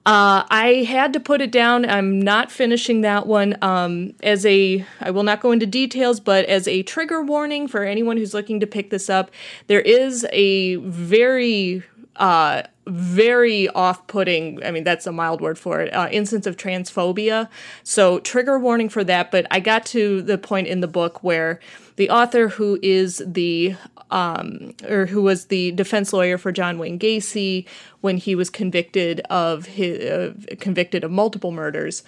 [0.07, 1.89] Uh, I had to put it down.
[1.89, 3.57] I'm not finishing that one.
[3.63, 7.85] Um, as a, I will not go into details, but as a trigger warning for
[7.85, 9.31] anyone who's looking to pick this up,
[9.67, 11.83] there is a very,
[12.17, 14.63] uh, very off-putting.
[14.63, 15.91] I mean, that's a mild word for it.
[15.95, 17.49] Uh, instance of transphobia.
[17.83, 19.31] So trigger warning for that.
[19.31, 21.61] But I got to the point in the book where
[21.97, 23.77] the author, who is the
[24.11, 27.67] um, or who was the defense lawyer for John Wayne Gacy
[28.01, 32.03] when he was convicted of his, uh, convicted of multiple murders,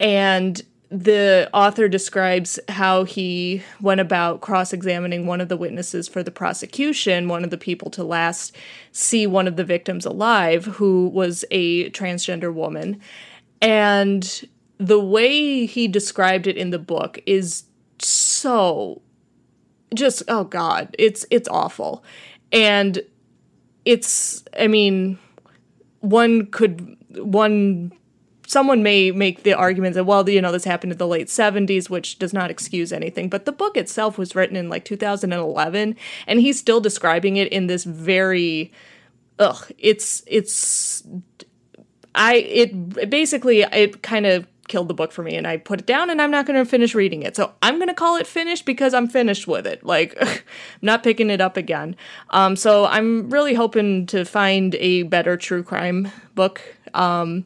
[0.00, 6.22] and the author describes how he went about cross examining one of the witnesses for
[6.22, 8.56] the prosecution, one of the people to last
[8.92, 13.00] see one of the victims alive, who was a transgender woman.
[13.60, 14.48] And
[14.78, 17.64] the way he described it in the book is
[17.98, 19.02] so
[19.94, 22.04] just oh god it's it's awful.
[22.52, 23.02] And
[23.84, 25.18] it's i mean
[26.00, 27.92] one could one
[28.46, 31.90] someone may make the argument that well you know this happened in the late 70s
[31.90, 33.28] which does not excuse anything.
[33.28, 37.66] But the book itself was written in like 2011 and he's still describing it in
[37.66, 38.72] this very
[39.38, 41.02] ugh it's it's
[42.14, 45.86] i it basically it kind of killed the book for me and I put it
[45.86, 47.36] down and I'm not going to finish reading it.
[47.36, 49.84] So I'm going to call it finished because I'm finished with it.
[49.84, 50.38] Like, I'm
[50.82, 51.96] not picking it up again.
[52.30, 56.62] Um, so I'm really hoping to find a better true crime book.
[56.94, 57.44] Um,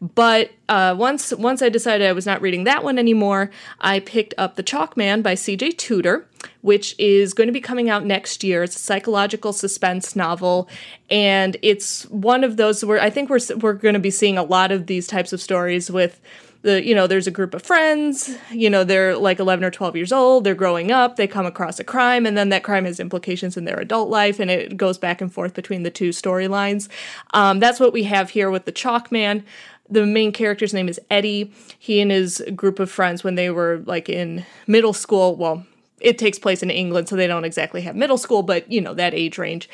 [0.00, 3.50] but uh, once once I decided I was not reading that one anymore,
[3.80, 5.72] I picked up The Chalk Man by C.J.
[5.72, 6.26] Tudor,
[6.60, 8.62] which is going to be coming out next year.
[8.62, 10.68] It's a psychological suspense novel,
[11.10, 14.42] and it's one of those where I think we're we're going to be seeing a
[14.42, 16.20] lot of these types of stories with
[16.64, 19.94] the you know there's a group of friends you know they're like 11 or 12
[19.96, 22.98] years old they're growing up they come across a crime and then that crime has
[22.98, 26.88] implications in their adult life and it goes back and forth between the two storylines.
[27.32, 29.44] Um, that's what we have here with the chalk man.
[29.88, 31.52] The main character's name is eddie.
[31.78, 35.66] He and his group of friends when they were like in middle school well
[36.00, 38.94] it takes place in england so they don't exactly have middle school but you know
[38.94, 39.68] that age range.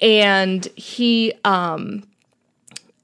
[0.00, 2.04] And he um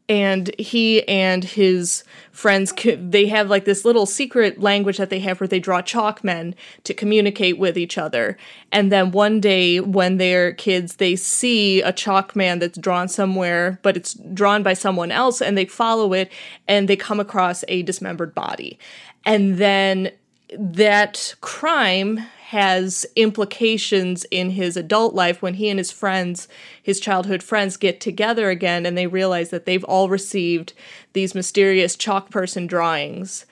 [0.09, 5.41] and he and his friends they have like this little secret language that they have
[5.41, 6.55] where they draw chalk men
[6.85, 8.37] to communicate with each other.
[8.71, 13.81] And then one day when they're kids they see a chalk man that's drawn somewhere
[13.83, 16.31] but it's drawn by someone else and they follow it
[16.69, 18.79] and they come across a dismembered body.
[19.25, 20.13] And then
[20.57, 22.21] that crime
[22.51, 26.47] has implications in his adult life when he and his friends,
[26.81, 30.73] his childhood friends, get together again and they realize that they've all received
[31.13, 33.47] these mysterious chalk person drawings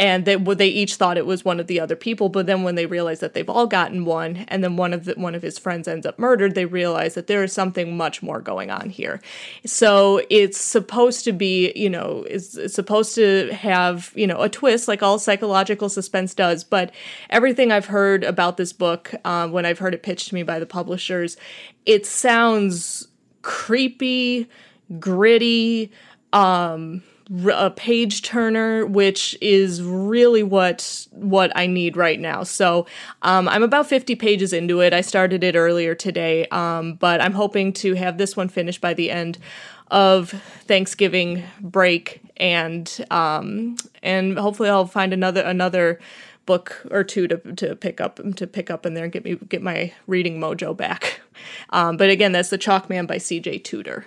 [0.00, 2.74] and they they each thought it was one of the other people but then when
[2.74, 5.58] they realize that they've all gotten one and then one of the, one of his
[5.58, 9.20] friends ends up murdered they realize that there is something much more going on here.
[9.66, 14.48] So it's supposed to be you know is it's supposed to have you know a
[14.48, 16.92] twist like all psychological suspense does but
[17.28, 20.58] everything i've heard about this book um, when i've heard it pitched to me by
[20.58, 21.36] the publishers
[21.86, 23.08] it sounds
[23.42, 24.48] creepy
[24.98, 25.90] gritty
[26.32, 27.02] um
[27.52, 32.42] a page turner, which is really what what I need right now.
[32.42, 32.86] So
[33.22, 34.92] um, I'm about 50 pages into it.
[34.92, 38.94] I started it earlier today, um, but I'm hoping to have this one finished by
[38.94, 39.38] the end
[39.90, 40.30] of
[40.66, 46.00] Thanksgiving break, and um, and hopefully I'll find another another
[46.46, 49.36] book or two to to pick up to pick up in there and get me
[49.36, 51.20] get my reading mojo back.
[51.70, 53.60] Um, but again, that's the Chalk Man by C.J.
[53.60, 54.04] Tudor.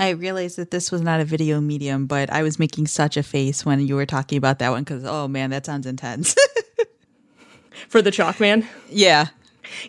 [0.00, 3.22] I realized that this was not a video medium, but I was making such a
[3.22, 6.34] face when you were talking about that one because oh man, that sounds intense.
[7.88, 8.66] For the Chalk Man?
[8.88, 9.26] Yeah.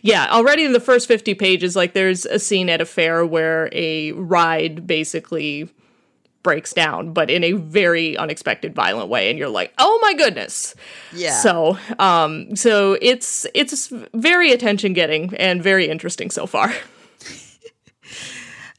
[0.02, 3.70] Yeah, already in the first 50 pages, like there's a scene at a fair where
[3.72, 5.70] a ride basically
[6.44, 10.76] breaks down, but in a very unexpected, violent way, and you're like, "Oh my goodness!"
[11.14, 11.40] Yeah.
[11.40, 16.74] So, um, so it's it's very attention getting and very interesting so far.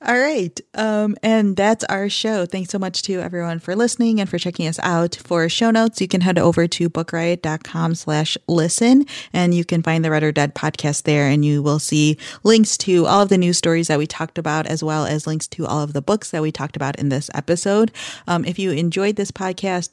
[0.05, 0.61] All right.
[0.75, 2.45] Um, and that's our show.
[2.45, 5.15] Thanks so much to everyone for listening and for checking us out.
[5.15, 10.05] For show notes, you can head over to bookriot.com slash listen and you can find
[10.05, 13.39] the Read or Dead podcast there and you will see links to all of the
[13.39, 16.33] news stories that we talked about as well as links to all of the books
[16.33, 17.93] that we talked about in this episode.
[18.27, 19.91] Um, if you enjoyed this podcast,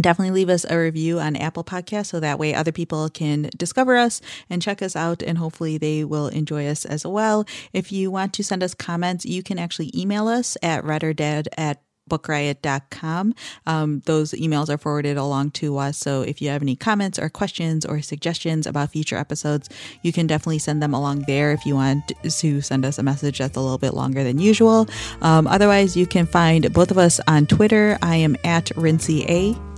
[0.00, 3.96] definitely leave us a review on Apple Podcasts so that way other people can discover
[3.96, 7.44] us and check us out and hopefully they will enjoy us as well.
[7.72, 11.82] If you want to send us comments, you can actually email us at readordead at
[12.10, 13.34] bookriot.com.
[13.66, 15.96] Um, those emails are forwarded along to us.
[15.96, 19.70] So if you have any comments or questions or suggestions about future episodes,
[20.02, 23.38] you can definitely send them along there if you want to send us a message
[23.38, 24.88] that's a little bit longer than usual.
[25.22, 27.96] Um, otherwise, you can find both of us on Twitter.
[28.02, 29.69] I am at Rincey A.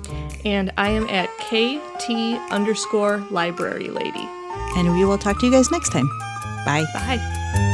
[0.44, 2.10] And I am at KT
[2.52, 4.28] underscore library lady.
[4.76, 6.08] And we will talk to you guys next time.
[6.64, 6.84] Bye.
[6.94, 7.71] Bye.